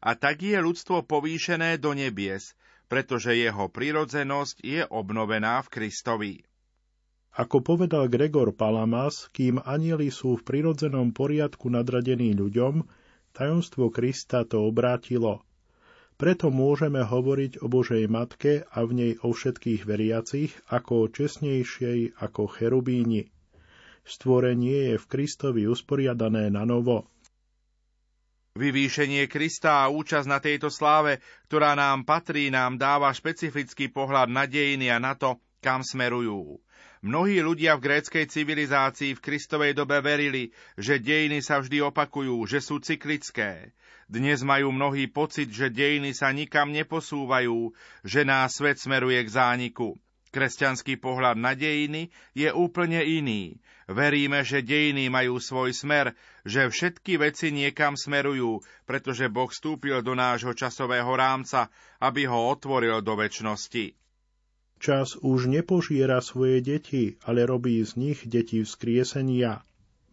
A 0.00 0.14
tak 0.14 0.44
je 0.44 0.56
ľudstvo 0.58 1.04
povýšené 1.04 1.80
do 1.82 1.94
nebies, 1.96 2.56
pretože 2.88 3.36
jeho 3.36 3.68
prirodzenosť 3.68 4.56
je 4.64 4.82
obnovená 4.88 5.60
v 5.64 5.68
Kristovi. 5.68 6.34
Ako 7.38 7.62
povedal 7.62 8.10
Gregor 8.10 8.50
Palamas, 8.50 9.30
kým 9.30 9.62
anieli 9.62 10.10
sú 10.10 10.40
v 10.40 10.46
prirodzenom 10.48 11.14
poriadku 11.14 11.70
nadradení 11.70 12.34
ľuďom, 12.34 12.82
tajomstvo 13.30 13.94
Krista 13.94 14.42
to 14.42 14.66
obrátilo. 14.66 15.46
Preto 16.18 16.50
môžeme 16.50 16.98
hovoriť 17.06 17.62
o 17.62 17.70
Božej 17.70 18.10
Matke 18.10 18.66
a 18.74 18.82
v 18.82 18.90
nej 18.90 19.12
o 19.22 19.30
všetkých 19.30 19.86
veriacich 19.86 20.50
ako 20.66 21.06
o 21.06 21.10
čestnejšej 21.14 22.18
ako 22.18 22.50
cherubíni. 22.50 23.30
Stvorenie 24.02 24.90
je 24.90 24.96
v 24.98 25.06
Kristovi 25.06 25.70
usporiadané 25.70 26.50
na 26.50 26.66
novo. 26.66 27.06
Vyvýšenie 28.58 29.30
Krista 29.30 29.86
a 29.86 29.90
účasť 29.94 30.26
na 30.26 30.42
tejto 30.42 30.66
sláve, 30.66 31.22
ktorá 31.46 31.78
nám 31.78 32.02
patrí, 32.02 32.50
nám 32.50 32.74
dáva 32.74 33.06
špecifický 33.14 33.86
pohľad 33.86 34.26
na 34.26 34.50
dejiny 34.50 34.90
a 34.90 34.98
na 34.98 35.14
to, 35.14 35.38
kam 35.62 35.86
smerujú. 35.86 36.58
Mnohí 36.98 37.38
ľudia 37.38 37.78
v 37.78 37.86
gréckej 37.86 38.26
civilizácii 38.26 39.14
v 39.14 39.22
Kristovej 39.22 39.78
dobe 39.78 40.02
verili, 40.02 40.50
že 40.74 40.98
dejiny 40.98 41.38
sa 41.38 41.62
vždy 41.62 41.86
opakujú, 41.86 42.34
že 42.50 42.58
sú 42.58 42.82
cyklické. 42.82 43.70
Dnes 44.10 44.42
majú 44.42 44.74
mnohý 44.74 45.06
pocit, 45.06 45.54
že 45.54 45.70
dejiny 45.70 46.10
sa 46.10 46.34
nikam 46.34 46.74
neposúvajú, 46.74 47.70
že 48.02 48.26
nás 48.26 48.58
svet 48.58 48.82
smeruje 48.82 49.22
k 49.22 49.30
zániku. 49.30 49.94
Kresťanský 50.34 50.98
pohľad 50.98 51.38
na 51.38 51.54
dejiny 51.54 52.10
je 52.34 52.50
úplne 52.50 53.00
iný. 53.06 53.62
Veríme, 53.88 54.44
že 54.44 54.60
dejiny 54.60 55.08
majú 55.08 55.40
svoj 55.40 55.72
smer, 55.72 56.12
že 56.48 56.72
všetky 56.72 57.20
veci 57.20 57.52
niekam 57.52 57.94
smerujú, 57.94 58.64
pretože 58.88 59.28
Boh 59.28 59.52
vstúpil 59.52 60.00
do 60.00 60.16
nášho 60.16 60.56
časového 60.56 61.12
rámca, 61.12 61.68
aby 62.00 62.24
ho 62.24 62.48
otvoril 62.48 63.04
do 63.04 63.14
väčšnosti. 63.14 63.92
Čas 64.78 65.18
už 65.20 65.50
nepožiera 65.50 66.24
svoje 66.24 66.64
deti, 66.64 67.20
ale 67.28 67.44
robí 67.44 67.82
z 67.84 67.98
nich 68.00 68.24
deti 68.24 68.64
vzkriesenia. 68.64 69.60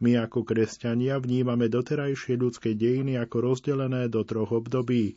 My 0.03 0.27
ako 0.27 0.43
kresťania 0.43 1.21
vnímame 1.23 1.71
doterajšie 1.71 2.35
ľudské 2.35 2.75
dejiny 2.75 3.15
ako 3.15 3.53
rozdelené 3.53 4.11
do 4.11 4.27
troch 4.27 4.51
období. 4.51 5.15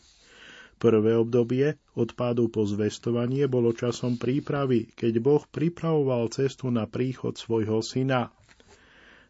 Prvé 0.79 1.19
obdobie, 1.19 1.75
od 1.99 2.15
po 2.15 2.63
zvestovanie, 2.63 3.51
bolo 3.51 3.75
časom 3.75 4.15
prípravy, 4.15 4.87
keď 4.95 5.19
Boh 5.19 5.43
pripravoval 5.51 6.31
cestu 6.31 6.71
na 6.71 6.87
príchod 6.87 7.35
svojho 7.35 7.83
syna. 7.83 8.31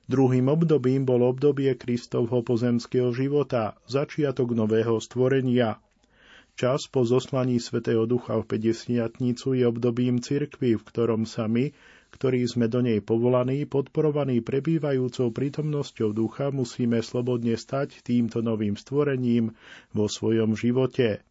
Druhým 0.09 0.49
obdobím 0.49 1.05
bol 1.05 1.21
obdobie 1.23 1.77
Kristovho 1.77 2.41
pozemského 2.41 3.13
života, 3.13 3.77
začiatok 3.85 4.57
nového 4.57 4.97
stvorenia– 4.99 5.77
Čas 6.59 6.91
po 6.91 7.07
zoslaní 7.07 7.63
Svetého 7.63 8.03
Ducha 8.03 8.35
v 8.43 8.59
50 8.59 9.23
je 9.55 9.63
obdobím 9.63 10.19
cirkvy, 10.19 10.75
v 10.75 10.83
ktorom 10.83 11.23
sa 11.23 11.47
my, 11.47 11.71
ktorí 12.11 12.43
sme 12.51 12.67
do 12.67 12.83
nej 12.83 12.99
povolaní, 12.99 13.63
podporovaní 13.63 14.43
prebývajúcou 14.43 15.31
prítomnosťou 15.31 16.11
ducha, 16.11 16.51
musíme 16.51 16.99
slobodne 16.99 17.55
stať 17.55 18.03
týmto 18.03 18.43
novým 18.43 18.75
stvorením 18.75 19.55
vo 19.95 20.11
svojom 20.11 20.59
živote. 20.59 21.23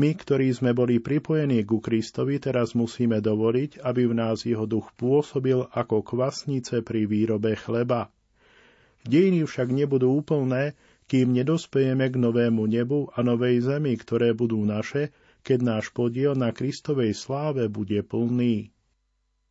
My, 0.00 0.16
ktorí 0.16 0.48
sme 0.56 0.72
boli 0.72 1.04
pripojení 1.04 1.68
ku 1.68 1.76
Kristovi, 1.84 2.40
teraz 2.40 2.72
musíme 2.72 3.20
dovoliť, 3.20 3.84
aby 3.84 4.08
v 4.08 4.14
nás 4.16 4.48
jeho 4.48 4.64
duch 4.64 4.88
pôsobil 4.96 5.68
ako 5.68 6.00
kvasnice 6.00 6.80
pri 6.80 7.04
výrobe 7.04 7.52
chleba. 7.60 8.08
Dejiny 9.04 9.44
však 9.44 9.68
nebudú 9.68 10.16
úplné, 10.16 10.72
kým 11.12 11.36
nedospejeme 11.36 12.08
k 12.08 12.16
novému 12.16 12.64
nebu 12.64 13.12
a 13.12 13.20
novej 13.20 13.60
zemi, 13.60 13.92
ktoré 13.98 14.32
budú 14.32 14.64
naše, 14.64 15.12
keď 15.44 15.58
náš 15.60 15.92
podiel 15.92 16.32
na 16.32 16.56
Kristovej 16.56 17.12
sláve 17.12 17.68
bude 17.68 18.00
plný. 18.00 18.72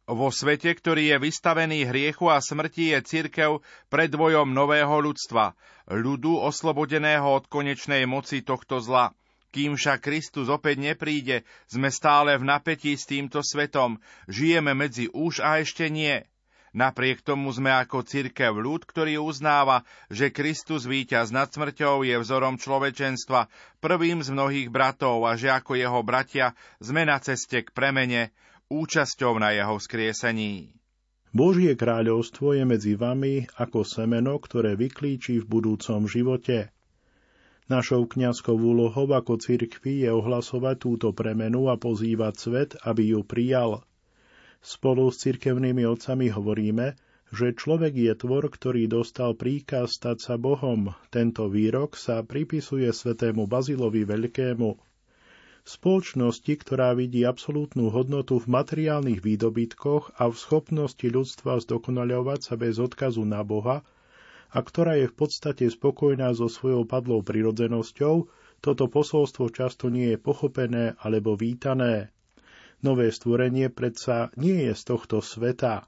Vo 0.10 0.34
svete, 0.34 0.74
ktorý 0.74 1.14
je 1.14 1.18
vystavený 1.22 1.86
hriechu 1.86 2.34
a 2.34 2.42
smrti, 2.42 2.98
je 2.98 3.00
cirkev 3.06 3.52
predvojom 3.94 4.50
nového 4.50 4.98
ľudstva, 5.06 5.54
ľudu 5.86 6.42
oslobodeného 6.42 7.30
od 7.30 7.46
konečnej 7.46 8.10
moci 8.10 8.42
tohto 8.42 8.82
zla. 8.82 9.14
Kým 9.52 9.76
však 9.76 9.99
Kristus 9.99 10.47
opäť 10.47 10.80
nepríde, 10.80 11.43
sme 11.68 11.91
stále 11.91 12.39
v 12.39 12.47
napätí 12.47 12.95
s 12.95 13.04
týmto 13.04 13.43
svetom, 13.43 13.99
žijeme 14.32 14.72
medzi 14.72 15.12
už 15.12 15.43
a 15.43 15.60
ešte 15.60 15.91
nie. 15.91 16.24
Napriek 16.72 17.20
tomu 17.20 17.52
sme 17.52 17.68
ako 17.68 18.08
církev 18.08 18.56
ľud, 18.56 18.88
ktorý 18.88 19.20
uznáva, 19.20 19.84
že 20.08 20.32
Kristus 20.32 20.88
víťaz 20.88 21.36
nad 21.36 21.52
smrťou 21.52 22.08
je 22.08 22.16
vzorom 22.16 22.56
človečenstva, 22.56 23.52
prvým 23.84 24.24
z 24.24 24.32
mnohých 24.32 24.72
bratov 24.72 25.28
a 25.28 25.36
že 25.36 25.52
ako 25.52 25.76
jeho 25.76 25.99
bratia 25.99 26.56
sme 26.80 27.04
na 27.04 27.20
ceste 27.20 27.68
k 27.68 27.76
premene, 27.76 28.32
účasťou 28.72 29.36
na 29.36 29.52
jeho 29.52 29.76
skriesení. 29.84 30.72
Božie 31.36 31.76
kráľovstvo 31.76 32.56
je 32.56 32.64
medzi 32.64 32.95
vami 32.95 33.52
ako 33.60 33.84
semeno, 33.84 34.39
ktoré 34.39 34.80
vyklíči 34.80 35.43
v 35.43 35.45
budúcom 35.47 36.08
živote. 36.08 36.72
Našou 37.72 38.04
kňazkou 38.04 38.60
úlohou 38.60 39.08
ako 39.16 39.40
cirkvi 39.40 40.04
je 40.04 40.12
ohlasovať 40.12 40.76
túto 40.76 41.08
premenu 41.16 41.72
a 41.72 41.80
pozývať 41.80 42.34
svet, 42.36 42.72
aby 42.84 43.16
ju 43.16 43.24
prijal– 43.24 43.80
Spolu 44.62 45.10
s 45.10 45.26
cirkevnými 45.26 45.90
otcami 45.90 46.30
hovoríme, 46.30 46.94
že 47.34 47.58
človek 47.58 47.98
je 47.98 48.14
tvor, 48.14 48.46
ktorý 48.46 48.86
dostal 48.86 49.34
príkaz 49.34 49.98
stať 49.98 50.22
sa 50.22 50.36
Bohom. 50.38 50.94
Tento 51.10 51.50
výrok 51.50 51.98
sa 51.98 52.22
pripisuje 52.22 52.86
svetému 52.94 53.50
Bazilovi 53.50 54.06
Veľkému. 54.06 54.78
Spoločnosti, 55.66 56.54
ktorá 56.62 56.94
vidí 56.94 57.26
absolútnu 57.26 57.90
hodnotu 57.90 58.38
v 58.38 58.54
materiálnych 58.54 59.26
výdobytkoch 59.26 60.22
a 60.22 60.30
v 60.30 60.36
schopnosti 60.38 61.08
ľudstva 61.10 61.58
zdokonaľovať 61.66 62.40
sa 62.46 62.54
bez 62.54 62.78
odkazu 62.78 63.26
na 63.26 63.42
Boha, 63.42 63.82
a 64.52 64.60
ktorá 64.60 64.99
je 64.99 65.08
v 65.08 65.16
podstate 65.16 65.66
spokojná 65.72 66.36
so 66.36 66.52
svojou 66.52 66.84
padlou 66.84 67.24
prirodzenosťou, 67.24 68.28
toto 68.62 68.86
posolstvo 68.91 69.49
často 69.49 69.88
nie 69.88 70.14
je 70.14 70.20
pochopené 70.20 70.99
alebo 70.99 71.39
vítané. 71.39 72.12
Nové 72.84 73.10
stvorenie 73.10 73.72
predsa 73.72 74.30
nie 74.36 74.68
je 74.70 74.74
z 74.76 74.84
tohto 74.86 75.24
sveta. 75.24 75.88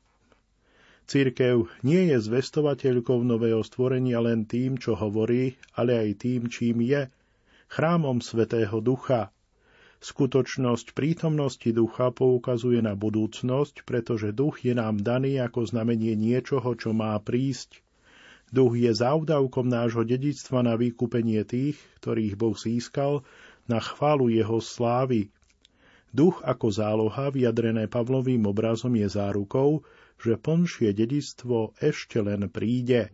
Církev 1.03 1.67
nie 1.83 2.15
je 2.15 2.17
zvestovateľkou 2.23 3.19
nového 3.27 3.59
stvorenia 3.67 4.23
len 4.23 4.47
tým, 4.47 4.79
čo 4.79 4.95
hovorí, 4.95 5.59
ale 5.75 5.99
aj 5.99 6.09
tým, 6.23 6.47
čím 6.47 6.79
je, 6.87 7.11
chrámom 7.67 8.23
Svetého 8.23 8.79
Ducha. 8.79 9.35
Skutočnosť 9.99 10.95
prítomnosti 10.95 11.67
ducha 11.75 12.15
poukazuje 12.15 12.79
na 12.79 12.95
budúcnosť, 12.95 13.83
pretože 13.83 14.31
duch 14.31 14.63
je 14.63 14.71
nám 14.71 15.03
daný 15.03 15.43
ako 15.43 15.67
znamenie 15.67 16.15
niečoho, 16.15 16.75
čo 16.79 16.95
má 16.95 17.19
prísť. 17.19 17.82
Duch 18.53 18.77
je 18.77 18.93
závdavkom 18.93 19.65
nášho 19.65 20.05
dedictva 20.05 20.61
na 20.61 20.77
vykúpenie 20.77 21.41
tých, 21.41 21.81
ktorých 21.97 22.37
Boh 22.37 22.53
získal, 22.53 23.25
na 23.65 23.81
chválu 23.81 24.29
jeho 24.29 24.61
slávy. 24.61 25.33
Duch 26.13 26.37
ako 26.45 26.69
záloha 26.69 27.33
vyjadrené 27.33 27.89
Pavlovým 27.89 28.45
obrazom 28.45 28.93
je 28.93 29.09
zárukou, 29.09 29.81
že 30.21 30.37
plnšie 30.37 30.93
dedictvo 30.93 31.73
ešte 31.81 32.21
len 32.21 32.45
príde. 32.53 33.09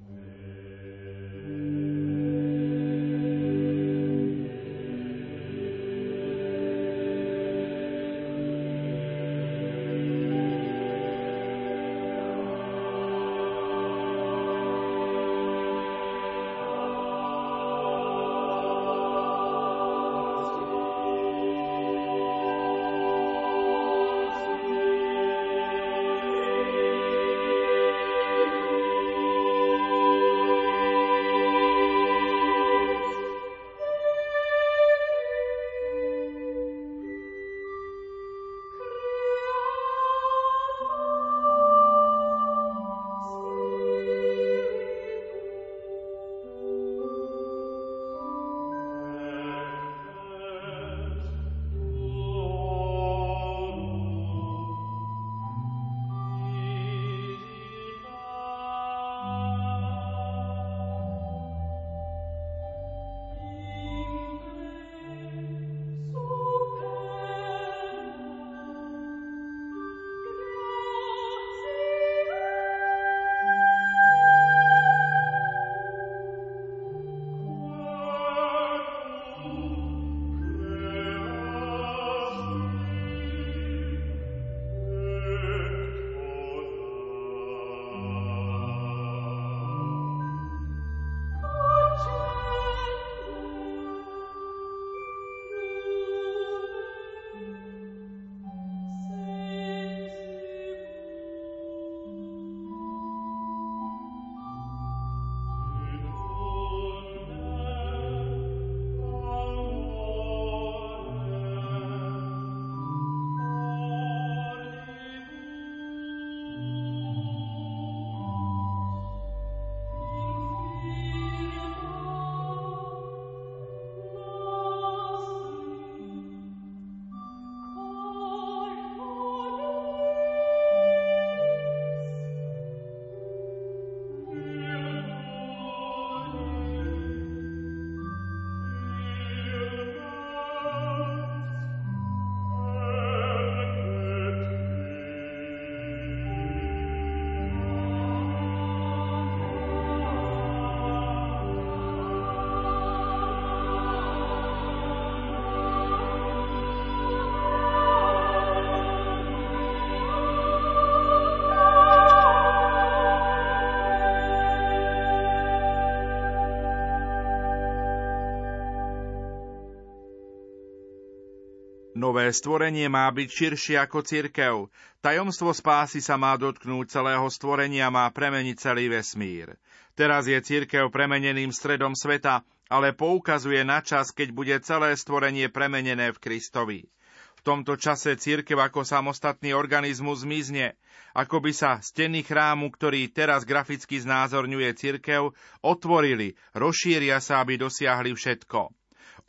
Nové 172.09 172.33
stvorenie 172.33 172.89
má 172.89 173.05
byť 173.13 173.29
širšie 173.29 173.77
ako 173.85 174.01
cirkev. 174.01 174.73
Tajomstvo 174.97 175.53
spásy 175.53 176.01
sa 176.01 176.17
má 176.17 176.33
dotknúť 176.41 176.89
celého 176.89 177.29
stvorenia, 177.29 177.93
má 177.93 178.09
premeniť 178.09 178.57
celý 178.57 178.89
vesmír. 178.89 179.53
Teraz 179.93 180.25
je 180.25 180.41
cirkev 180.41 180.89
premeneným 180.89 181.53
stredom 181.53 181.93
sveta, 181.93 182.41
ale 182.65 182.97
poukazuje 182.97 183.61
na 183.61 183.85
čas, 183.85 184.09
keď 184.09 184.33
bude 184.33 184.57
celé 184.65 184.97
stvorenie 184.97 185.53
premenené 185.53 186.09
v 186.09 186.17
Kristovi. 186.17 186.89
V 187.37 187.41
tomto 187.45 187.77
čase 187.77 188.17
cirkev 188.17 188.57
ako 188.57 188.81
samostatný 188.81 189.53
organizmus 189.53 190.25
zmizne, 190.25 190.81
ako 191.13 191.45
by 191.45 191.53
sa 191.53 191.77
steny 191.77 192.25
chrámu, 192.25 192.73
ktorý 192.73 193.05
teraz 193.13 193.45
graficky 193.45 194.01
znázorňuje 194.01 194.73
cirkev, 194.73 195.37
otvorili, 195.61 196.33
rozšíria 196.57 197.21
sa, 197.21 197.45
aby 197.45 197.61
dosiahli 197.61 198.17
všetko. 198.17 198.78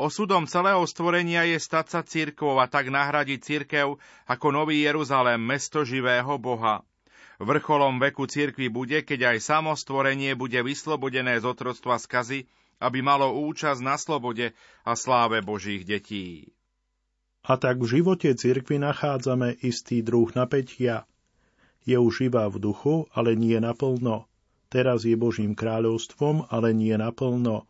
Osudom 0.01 0.49
celého 0.49 0.81
stvorenia 0.89 1.45
je 1.45 1.61
stať 1.61 1.87
sa 1.93 2.01
církvou 2.01 2.57
a 2.57 2.65
tak 2.65 2.89
nahradiť 2.89 3.37
církev 3.45 4.01
ako 4.25 4.47
Nový 4.49 4.81
Jeruzalém, 4.81 5.37
mesto 5.37 5.85
živého 5.85 6.41
Boha. 6.41 6.81
Vrcholom 7.37 8.01
veku 8.01 8.25
církvy 8.25 8.73
bude, 8.73 9.05
keď 9.05 9.37
aj 9.37 9.45
samo 9.45 9.77
stvorenie 9.77 10.33
bude 10.33 10.57
vyslobodené 10.65 11.37
z 11.37 11.45
otroctva 11.45 12.01
skazy, 12.01 12.49
aby 12.81 13.05
malo 13.05 13.37
účasť 13.45 13.81
na 13.85 14.01
slobode 14.01 14.57
a 14.89 14.97
sláve 14.97 15.45
Božích 15.45 15.85
detí. 15.85 16.57
A 17.45 17.61
tak 17.61 17.85
v 17.85 18.01
živote 18.01 18.33
cirkvy 18.33 18.81
nachádzame 18.81 19.61
istý 19.61 20.01
druh 20.01 20.33
napätia. 20.33 21.05
Je 21.85 22.01
už 22.01 22.25
živá 22.25 22.49
v 22.49 22.57
duchu, 22.57 23.05
ale 23.13 23.37
nie 23.37 23.61
naplno. 23.61 24.25
Teraz 24.73 25.05
je 25.05 25.13
Božím 25.13 25.53
kráľovstvom, 25.53 26.49
ale 26.49 26.73
nie 26.73 26.97
naplno 26.97 27.69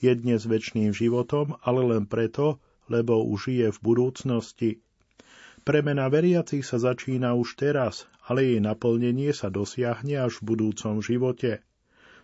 je 0.00 0.12
dnes 0.16 0.40
väčšným 0.40 0.96
životom, 0.96 1.60
ale 1.60 1.84
len 1.84 2.08
preto, 2.08 2.56
lebo 2.88 3.20
už 3.22 3.52
je 3.52 3.68
v 3.68 3.78
budúcnosti. 3.84 4.70
Premena 5.60 6.08
veriacich 6.08 6.64
sa 6.64 6.80
začína 6.80 7.36
už 7.36 7.60
teraz, 7.60 8.08
ale 8.24 8.48
jej 8.48 8.60
naplnenie 8.64 9.30
sa 9.36 9.52
dosiahne 9.52 10.16
až 10.16 10.40
v 10.40 10.56
budúcom 10.56 11.04
živote. 11.04 11.60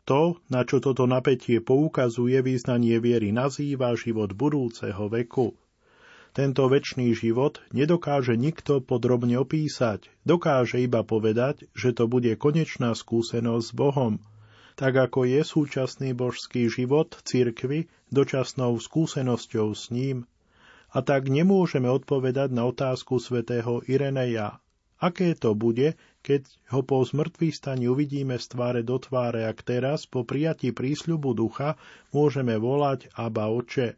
To, 0.09 0.41
na 0.49 0.65
čo 0.65 0.81
toto 0.81 1.05
napätie 1.05 1.61
poukazuje, 1.61 2.41
význanie 2.41 2.97
viery 2.97 3.35
nazýva 3.35 3.93
život 3.93 4.33
budúceho 4.33 5.13
veku. 5.13 5.53
Tento 6.33 6.69
väčší 6.69 7.17
život 7.17 7.61
nedokáže 7.73 8.37
nikto 8.37 8.85
podrobne 8.85 9.41
opísať, 9.41 10.09
dokáže 10.25 10.85
iba 10.85 11.01
povedať, 11.01 11.69
že 11.73 11.97
to 11.97 12.09
bude 12.09 12.29
konečná 12.41 12.97
skúsenosť 12.97 13.67
s 13.69 13.73
Bohom– 13.77 14.15
tak 14.77 14.93
ako 14.93 15.25
je 15.25 15.41
súčasný 15.41 16.13
božský 16.13 16.69
život 16.69 17.17
cirkvy 17.25 17.89
dočasnou 18.13 18.77
skúsenosťou 18.77 19.73
s 19.73 19.89
ním. 19.89 20.29
A 20.93 21.01
tak 21.01 21.33
nemôžeme 21.33 21.89
odpovedať 21.89 22.53
na 22.53 22.69
otázku 22.69 23.17
svätého 23.17 23.81
Ireneja. 23.89 24.61
Aké 24.97 25.37
to 25.37 25.53
bude, 25.57 25.97
keď 26.25 26.49
ho 26.73 26.81
po 26.81 27.05
zmrtvých 27.05 27.57
staní 27.57 27.89
uvidíme 27.89 28.37
z 28.37 28.47
tváre 28.53 28.81
do 28.81 28.97
tváre, 28.97 29.45
ak 29.45 29.65
teraz 29.65 30.09
po 30.09 30.25
prijatí 30.25 30.73
prísľubu 30.73 31.37
ducha 31.37 31.77
môžeme 32.17 32.57
volať 32.57 33.13
Aba 33.17 33.53
Oče. 33.53 33.97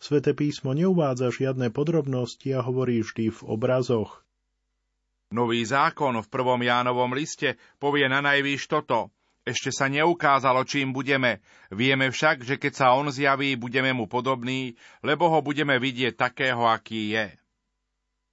Svete 0.00 0.32
písmo 0.32 0.72
neuvádza 0.72 1.28
žiadne 1.28 1.72
podrobnosti 1.72 2.48
a 2.56 2.64
hovorí 2.64 3.04
vždy 3.04 3.32
v 3.32 3.40
obrazoch. 3.48 4.24
Nový 5.32 5.64
zákon 5.64 6.20
v 6.20 6.28
prvom 6.28 6.60
Jánovom 6.60 7.12
liste 7.16 7.60
povie 7.76 8.08
na 8.08 8.24
najvýš 8.24 8.64
toto– 8.68 9.08
ešte 9.40 9.72
sa 9.72 9.88
neukázalo, 9.88 10.62
čím 10.68 10.92
budeme. 10.92 11.40
Vieme 11.72 12.12
však, 12.12 12.44
že 12.44 12.60
keď 12.60 12.72
sa 12.76 12.86
on 12.92 13.08
zjaví, 13.08 13.56
budeme 13.56 13.90
mu 13.96 14.04
podobný, 14.04 14.76
lebo 15.00 15.32
ho 15.32 15.40
budeme 15.40 15.80
vidieť 15.80 16.14
takého, 16.14 16.68
aký 16.68 17.16
je. 17.16 17.26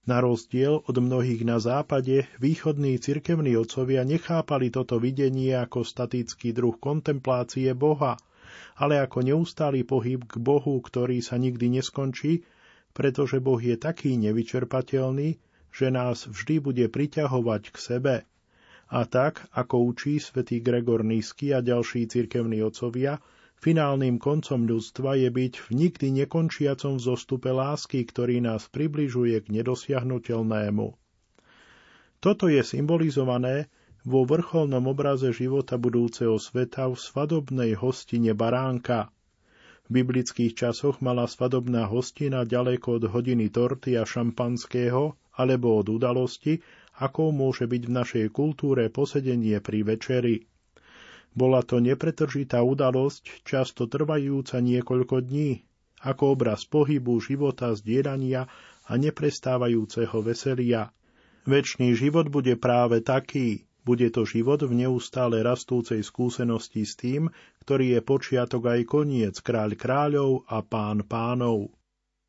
Na 0.07 0.23
rozdiel 0.23 0.83
od 0.87 0.95
mnohých 0.95 1.43
na 1.43 1.59
západe, 1.59 2.31
východní 2.39 2.95
cirkevní 2.95 3.59
otcovia 3.59 4.07
nechápali 4.07 4.71
toto 4.71 5.03
videnie 5.03 5.51
ako 5.51 5.83
statický 5.83 6.55
druh 6.55 6.79
kontemplácie 6.79 7.75
Boha, 7.75 8.15
ale 8.79 9.03
ako 9.03 9.19
neustály 9.19 9.83
pohyb 9.83 10.23
k 10.23 10.39
Bohu, 10.39 10.79
ktorý 10.79 11.19
sa 11.19 11.35
nikdy 11.35 11.81
neskončí, 11.81 12.47
pretože 12.95 13.43
Boh 13.43 13.59
je 13.59 13.75
taký 13.75 14.15
nevyčerpateľný, 14.15 15.43
že 15.75 15.87
nás 15.91 16.23
vždy 16.31 16.55
bude 16.63 16.85
priťahovať 16.87 17.63
k 17.67 17.77
sebe. 17.77 18.15
A 18.87 19.03
tak, 19.03 19.43
ako 19.51 19.91
učí 19.91 20.15
svätý 20.23 20.63
Gregor 20.63 21.03
Nízky 21.03 21.51
a 21.51 21.59
ďalší 21.59 22.07
cirkevní 22.07 22.63
otcovia, 22.63 23.19
finálnym 23.59 24.15
koncom 24.15 24.63
ľudstva 24.63 25.19
je 25.19 25.27
byť 25.27 25.53
v 25.59 25.67
nikdy 25.75 26.07
nekončiacom 26.23 26.95
zostupe 26.95 27.51
lásky, 27.51 28.07
ktorý 28.07 28.39
nás 28.39 28.71
približuje 28.71 29.43
k 29.43 29.47
nedosiahnutelnému. 29.51 30.95
Toto 32.17 32.45
je 32.47 32.63
symbolizované 32.63 33.67
vo 34.07 34.23
vrcholnom 34.23 34.87
obraze 34.87 35.35
života 35.35 35.75
budúceho 35.75 36.39
sveta 36.39 36.87
v 36.87 36.95
svadobnej 36.95 37.75
hostine 37.75 38.31
baránka. 38.31 39.11
V 39.91 39.99
biblických 39.99 40.55
časoch 40.55 41.03
mala 41.03 41.27
svadobná 41.27 41.91
hostina 41.91 42.47
ďaleko 42.47 43.03
od 43.03 43.03
hodiny 43.11 43.51
torty 43.51 43.99
a 43.99 44.07
šampanského 44.07 45.15
alebo 45.35 45.79
od 45.79 45.87
udalosti, 45.91 46.63
akou 46.97 47.29
môže 47.29 47.69
byť 47.69 47.81
v 47.85 47.95
našej 47.95 48.25
kultúre 48.33 48.89
posedenie 48.89 49.61
pri 49.61 49.79
večeri. 49.85 50.35
Bola 51.37 51.61
to 51.61 51.77
nepretržitá 51.77 52.65
udalosť, 52.65 53.45
často 53.45 53.85
trvajúca 53.85 54.57
niekoľko 54.57 55.21
dní, 55.21 55.61
ako 56.01 56.33
obraz 56.33 56.65
pohybu, 56.65 57.21
života, 57.21 57.69
zdieľania 57.77 58.49
a 58.89 58.91
neprestávajúceho 58.97 60.17
veselia. 60.25 60.89
Večný 61.45 61.93
život 61.93 62.33
bude 62.33 62.57
práve 62.57 63.05
taký, 63.05 63.69
bude 63.87 64.09
to 64.11 64.27
život 64.27 64.59
v 64.65 64.83
neustále 64.83 65.39
rastúcej 65.39 66.03
skúsenosti 66.03 66.83
s 66.83 66.99
tým, 66.99 67.31
ktorý 67.63 67.95
je 67.95 68.01
počiatok 68.03 68.63
aj 68.67 68.81
koniec, 68.83 69.35
kráľ 69.39 69.79
kráľov 69.79 70.31
a 70.49 70.59
pán 70.59 71.05
pánov. 71.07 71.76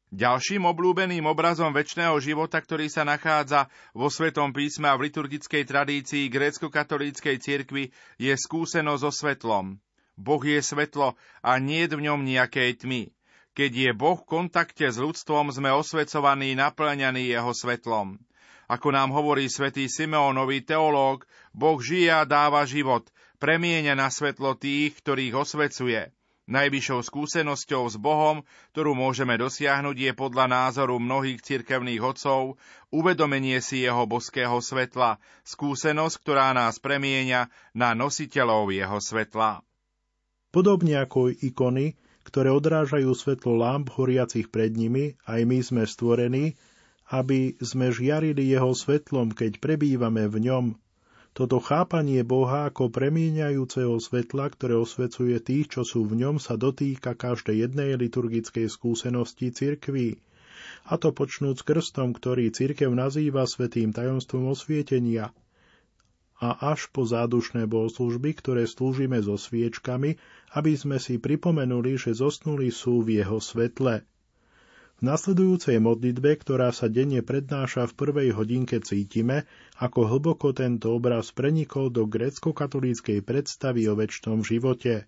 Ďalším 0.09 0.65
obľúbeným 0.65 1.29
obrazom 1.29 1.69
väčšného 1.69 2.17
života, 2.25 2.57
ktorý 2.57 2.89
sa 2.89 3.05
nachádza 3.05 3.69
vo 3.93 4.09
Svetom 4.09 4.57
písme 4.57 4.89
a 4.89 4.97
v 4.97 5.13
liturgickej 5.13 5.69
tradícii 5.69 6.33
grécko-katolíckej 6.33 7.37
cirkvi, 7.37 7.93
je 8.17 8.33
skúsenosť 8.33 9.03
so 9.05 9.13
svetlom. 9.13 9.77
Boh 10.17 10.41
je 10.41 10.65
svetlo 10.65 11.13
a 11.45 11.61
nie 11.61 11.85
je 11.85 11.93
v 11.93 12.05
ňom 12.09 12.25
nejakej 12.25 12.89
tmy. 12.89 13.13
Keď 13.53 13.71
je 13.71 13.91
Boh 13.93 14.17
v 14.17 14.25
kontakte 14.25 14.89
s 14.89 14.97
ľudstvom, 14.97 15.53
sme 15.53 15.77
osvecovaní, 15.77 16.57
naplňaní 16.57 17.29
jeho 17.29 17.53
svetlom. 17.53 18.17
Ako 18.65 18.89
nám 18.97 19.13
hovorí 19.13 19.49
svätý 19.53 19.93
Simeonový 19.93 20.65
teológ, 20.65 21.29
Boh 21.53 21.77
žije 21.81 22.13
a 22.13 22.25
dáva 22.25 22.65
život, 22.65 23.05
premieňa 23.41 23.93
na 23.93 24.09
svetlo 24.09 24.57
tých, 24.57 24.97
ktorých 25.05 25.37
osvecuje. 25.37 26.17
Najvyššou 26.49 27.05
skúsenosťou 27.05 27.85
s 27.93 28.01
Bohom, 28.01 28.41
ktorú 28.73 28.97
môžeme 28.97 29.37
dosiahnuť, 29.37 29.97
je 30.01 30.13
podľa 30.17 30.49
názoru 30.49 30.97
mnohých 30.97 31.45
cirkevných 31.45 32.01
otcov 32.01 32.57
uvedomenie 32.89 33.61
si 33.61 33.85
jeho 33.85 34.09
boského 34.09 34.57
svetla, 34.65 35.21
skúsenosť, 35.45 36.17
ktorá 36.25 36.57
nás 36.57 36.81
premieňa 36.81 37.53
na 37.77 37.93
nositeľov 37.93 38.73
jeho 38.73 38.97
svetla. 38.97 39.61
Podobne 40.49 41.05
ako 41.05 41.37
ikony, 41.37 42.01
ktoré 42.25 42.49
odrážajú 42.49 43.13
svetlo 43.13 43.61
lamp 43.61 43.93
horiacich 43.93 44.49
pred 44.49 44.73
nimi, 44.73 45.21
aj 45.29 45.45
my 45.45 45.59
sme 45.61 45.83
stvorení, 45.85 46.57
aby 47.13 47.61
sme 47.61 47.93
žiarili 47.93 48.49
jeho 48.49 48.73
svetlom, 48.73 49.37
keď 49.37 49.61
prebývame 49.61 50.25
v 50.33 50.49
ňom, 50.49 50.65
toto 51.39 51.63
chápanie 51.63 52.27
Boha 52.27 52.67
ako 52.67 52.91
premieňajúceho 52.91 54.03
svetla, 54.03 54.51
ktoré 54.51 54.75
osvecuje 54.75 55.39
tých, 55.39 55.71
čo 55.71 55.87
sú 55.87 56.03
v 56.03 56.19
ňom, 56.27 56.43
sa 56.43 56.59
dotýka 56.59 57.15
každej 57.15 57.63
jednej 57.63 57.95
liturgickej 57.95 58.67
skúsenosti 58.67 59.55
cirkví. 59.55 60.19
A 60.91 60.99
to 60.99 61.15
počnúť 61.15 61.63
s 61.63 61.63
krstom, 61.63 62.11
ktorý 62.11 62.51
cirkev 62.51 62.91
nazýva 62.91 63.47
svetým 63.47 63.95
tajomstvom 63.95 64.51
osvietenia. 64.51 65.31
A 66.43 66.75
až 66.75 66.91
po 66.91 67.07
zádušné 67.07 67.71
bohoslužby, 67.71 68.35
ktoré 68.35 68.67
slúžime 68.67 69.23
so 69.23 69.39
sviečkami, 69.39 70.19
aby 70.59 70.73
sme 70.75 70.99
si 70.99 71.23
pripomenuli, 71.23 72.03
že 72.03 72.19
zosnuli 72.19 72.75
sú 72.75 73.07
v 73.07 73.23
jeho 73.23 73.39
svetle. 73.39 74.03
V 74.99 75.07
nasledujúcej 75.07 75.79
modlitbe, 75.79 76.43
ktorá 76.43 76.75
sa 76.75 76.91
denne 76.91 77.23
prednáša 77.23 77.87
v 77.87 77.97
prvej 78.03 78.29
hodinke, 78.35 78.83
cítime, 78.83 79.47
ako 79.79 80.11
hlboko 80.11 80.51
tento 80.51 80.91
obraz 80.91 81.31
prenikol 81.31 81.87
do 81.87 82.03
grécko-katolíckej 82.11 83.23
predstavy 83.23 83.87
o 83.87 83.95
väčšnom 83.95 84.43
živote. 84.43 85.07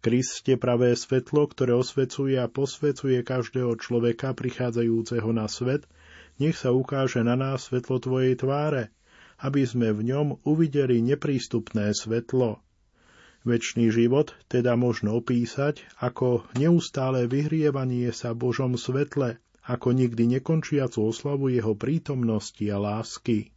Kriste 0.00 0.56
pravé 0.56 0.96
svetlo, 0.96 1.44
ktoré 1.44 1.76
osvecuje 1.76 2.40
a 2.40 2.48
posvecuje 2.48 3.20
každého 3.20 3.76
človeka 3.76 4.32
prichádzajúceho 4.32 5.28
na 5.36 5.44
svet, 5.44 5.84
nech 6.40 6.56
sa 6.56 6.72
ukáže 6.72 7.20
na 7.20 7.36
nás 7.36 7.68
svetlo 7.68 8.00
Tvojej 8.00 8.32
tváre, 8.32 8.96
aby 9.44 9.60
sme 9.68 9.92
v 9.92 10.08
ňom 10.08 10.40
uvideli 10.48 11.04
neprístupné 11.04 11.92
svetlo. 11.92 12.64
Večný 13.48 13.88
život 13.88 14.36
teda 14.52 14.76
možno 14.76 15.16
opísať 15.16 15.80
ako 16.04 16.44
neustále 16.60 17.24
vyhrievanie 17.24 18.12
sa 18.12 18.36
Božom 18.36 18.76
svetle, 18.76 19.40
ako 19.64 19.96
nikdy 19.96 20.36
nekončiacu 20.36 21.08
oslavu 21.08 21.48
jeho 21.48 21.72
prítomnosti 21.72 22.60
a 22.68 22.76
lásky. 22.76 23.48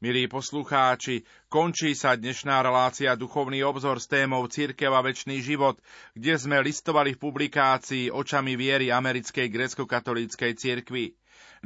Milí 0.00 0.32
poslucháči, 0.32 1.28
končí 1.52 1.92
sa 1.92 2.16
dnešná 2.16 2.64
relácia 2.64 3.12
Duchovný 3.20 3.60
obzor 3.68 4.00
s 4.00 4.08
témou 4.08 4.48
Církev 4.48 4.88
a 4.88 5.04
väčší 5.04 5.44
život, 5.44 5.76
kde 6.16 6.40
sme 6.40 6.64
listovali 6.64 7.12
v 7.12 7.20
publikácii 7.20 8.08
Očami 8.08 8.56
viery 8.56 8.88
americkej 8.88 9.52
grecko-katolíckej 9.52 10.56
cirkvi. 10.56 11.12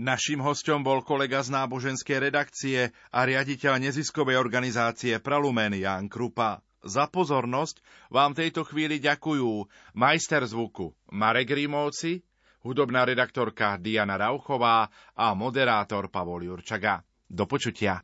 Naším 0.02 0.42
hostom 0.42 0.82
bol 0.82 1.06
kolega 1.06 1.46
z 1.46 1.54
náboženskej 1.54 2.18
redakcie 2.26 2.90
a 3.14 3.22
riaditeľ 3.22 3.86
neziskovej 3.86 4.34
organizácie 4.34 5.22
Pralumen 5.22 5.78
Jan 5.78 6.10
Krupa. 6.10 6.58
Za 6.80 7.12
pozornosť 7.12 7.84
vám 8.08 8.32
tejto 8.32 8.64
chvíli 8.64 8.96
ďakujú 9.00 9.68
majster 9.92 10.40
zvuku 10.48 10.96
Marek 11.12 11.52
Rímovci, 11.52 12.24
hudobná 12.64 13.04
redaktorka 13.04 13.76
Diana 13.76 14.16
Rauchová 14.16 14.88
a 15.16 15.36
moderátor 15.36 16.08
Pavol 16.08 16.48
Jurčaga. 16.48 17.04
Do 17.30 17.46
počutia. 17.46 18.02